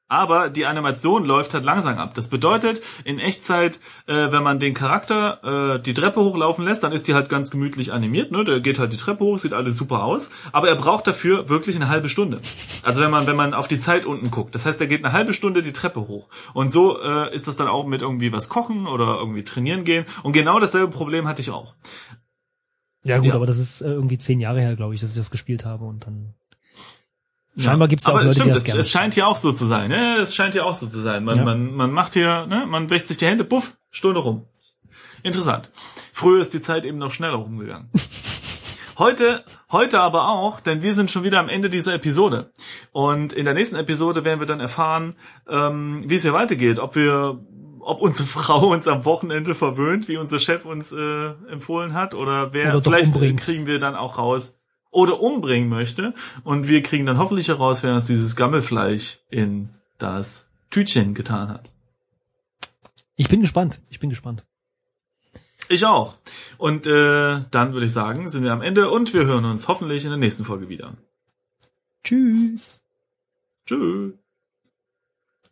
Aber 0.08 0.50
die 0.50 0.66
Animation 0.66 1.24
läuft 1.24 1.52
halt 1.52 1.64
langsam 1.64 1.98
ab. 1.98 2.14
Das 2.14 2.28
bedeutet, 2.28 2.80
in 3.04 3.18
Echtzeit, 3.18 3.80
äh, 4.06 4.30
wenn 4.30 4.44
man 4.44 4.60
den 4.60 4.72
Charakter 4.72 5.74
äh, 5.74 5.82
die 5.82 5.94
Treppe 5.94 6.20
hochlaufen 6.20 6.64
lässt, 6.64 6.84
dann 6.84 6.92
ist 6.92 7.08
die 7.08 7.14
halt 7.14 7.28
ganz 7.28 7.50
gemütlich 7.50 7.92
animiert. 7.92 8.30
Ne? 8.30 8.44
Der 8.44 8.60
geht 8.60 8.78
halt 8.78 8.92
die 8.92 8.96
Treppe 8.98 9.24
hoch, 9.24 9.36
sieht 9.38 9.52
alles 9.52 9.76
super 9.76 10.04
aus. 10.04 10.30
Aber 10.52 10.68
er 10.68 10.76
braucht 10.76 11.08
dafür 11.08 11.48
wirklich 11.48 11.74
eine 11.74 11.88
halbe 11.88 12.08
Stunde. 12.08 12.40
Also 12.84 13.02
wenn 13.02 13.10
man 13.10 13.26
wenn 13.26 13.34
man 13.34 13.52
auf 13.52 13.66
die 13.66 13.80
Zeit 13.80 14.06
unten 14.06 14.30
guckt, 14.30 14.54
das 14.54 14.64
heißt, 14.64 14.80
er 14.80 14.86
geht 14.86 15.04
eine 15.04 15.12
halbe 15.12 15.32
Stunde 15.32 15.62
die 15.62 15.72
Treppe 15.72 16.06
hoch. 16.06 16.28
Und 16.54 16.70
so 16.70 17.00
äh, 17.02 17.34
ist 17.34 17.48
das 17.48 17.56
dann 17.56 17.66
auch 17.66 17.84
mit 17.86 18.00
irgendwie 18.02 18.32
was 18.32 18.48
kochen 18.48 18.86
oder 18.86 19.16
irgendwie 19.18 19.42
trainieren 19.42 19.82
gehen. 19.82 20.04
Und 20.22 20.32
genau 20.34 20.60
dasselbe 20.60 20.88
Problem 20.92 21.26
hatte 21.26 21.42
ich 21.42 21.50
auch. 21.50 21.74
Ja 23.04 23.18
gut, 23.18 23.26
Ja. 23.28 23.34
aber 23.34 23.46
das 23.46 23.58
ist 23.58 23.80
äh, 23.82 23.88
irgendwie 23.90 24.18
zehn 24.18 24.38
Jahre 24.38 24.60
her, 24.60 24.76
glaube 24.76 24.94
ich, 24.94 25.00
dass 25.00 25.10
ich 25.10 25.16
das 25.16 25.30
gespielt 25.32 25.64
habe 25.64 25.84
und 25.84 26.06
dann. 26.06 26.34
Scheinbar 27.58 27.88
gibt's 27.88 28.04
ja 28.06 28.12
auch 28.12 28.16
Aber 28.16 28.24
Leute, 28.24 28.34
stimmt, 28.34 28.48
die 28.48 28.52
das 28.52 28.58
es, 28.60 28.64
gerne 28.64 28.80
es 28.80 28.90
scheint 28.90 29.14
hier 29.14 29.26
auch 29.26 29.36
so 29.36 29.52
zu 29.52 29.64
sein. 29.64 29.88
Ne? 29.88 30.16
Es 30.18 30.34
scheint 30.34 30.52
hier 30.54 30.66
auch 30.66 30.74
so 30.74 30.86
zu 30.86 30.98
sein. 30.98 31.24
Man, 31.24 31.38
Ja. 31.38 31.44
man, 31.44 31.74
man 31.74 31.90
macht 31.92 32.12
hier, 32.14 32.46
ne? 32.46 32.66
man 32.66 32.90
wäscht 32.90 33.08
sich 33.08 33.16
die 33.16 33.26
Hände, 33.26 33.44
puff, 33.44 33.76
Stunde 33.90 34.20
rum. 34.20 34.44
Interessant. 35.22 35.70
Früher 36.12 36.40
ist 36.40 36.52
die 36.54 36.60
Zeit 36.60 36.84
eben 36.84 36.98
noch 36.98 37.10
schneller 37.10 37.36
rumgegangen. 37.36 37.90
Heute, 38.98 39.44
heute 39.70 40.00
aber 40.00 40.26
auch, 40.26 40.58
denn 40.58 40.80
wir 40.80 40.94
sind 40.94 41.10
schon 41.10 41.22
wieder 41.22 41.38
am 41.38 41.50
Ende 41.50 41.68
dieser 41.68 41.92
Episode. 41.92 42.50
Und 42.92 43.34
in 43.34 43.44
der 43.44 43.52
nächsten 43.52 43.76
Episode 43.76 44.24
werden 44.24 44.40
wir 44.40 44.46
dann 44.46 44.58
erfahren, 44.60 45.16
ähm, 45.50 46.02
wie 46.06 46.14
es 46.14 46.22
hier 46.22 46.32
weitergeht, 46.32 46.78
ob 46.78 46.96
wir, 46.96 47.38
ob 47.80 48.00
unsere 48.00 48.26
Frau 48.28 48.68
uns 48.72 48.88
am 48.88 49.04
Wochenende 49.04 49.54
verwöhnt, 49.54 50.08
wie 50.08 50.16
unser 50.16 50.38
Chef 50.38 50.64
uns 50.64 50.92
äh, 50.92 51.26
empfohlen 51.50 51.92
hat, 51.92 52.14
oder 52.14 52.54
wer 52.54 52.74
Oder 52.74 52.82
vielleicht 52.84 53.12
umbringt. 53.14 53.38
kriegen 53.40 53.66
wir 53.66 53.78
dann 53.78 53.96
auch 53.96 54.16
raus 54.16 54.55
oder 54.96 55.20
umbringen 55.20 55.68
möchte. 55.68 56.14
Und 56.42 56.68
wir 56.68 56.82
kriegen 56.82 57.04
dann 57.04 57.18
hoffentlich 57.18 57.48
heraus, 57.48 57.82
wer 57.82 57.94
uns 57.94 58.06
dieses 58.06 58.34
Gammelfleisch 58.34 59.18
in 59.28 59.68
das 59.98 60.48
Tütchen 60.70 61.12
getan 61.12 61.50
hat. 61.50 61.70
Ich 63.14 63.28
bin 63.28 63.42
gespannt. 63.42 63.80
Ich 63.90 64.00
bin 64.00 64.08
gespannt. 64.08 64.44
Ich 65.68 65.84
auch. 65.84 66.16
Und 66.56 66.86
äh, 66.86 67.40
dann 67.50 67.72
würde 67.74 67.86
ich 67.86 67.92
sagen, 67.92 68.28
sind 68.30 68.44
wir 68.44 68.52
am 68.52 68.62
Ende 68.62 68.90
und 68.90 69.12
wir 69.12 69.26
hören 69.26 69.44
uns 69.44 69.68
hoffentlich 69.68 70.04
in 70.04 70.10
der 70.10 70.18
nächsten 70.18 70.44
Folge 70.44 70.70
wieder. 70.70 70.94
Tschüss. 72.02 72.80
Tschüss. 73.66 74.14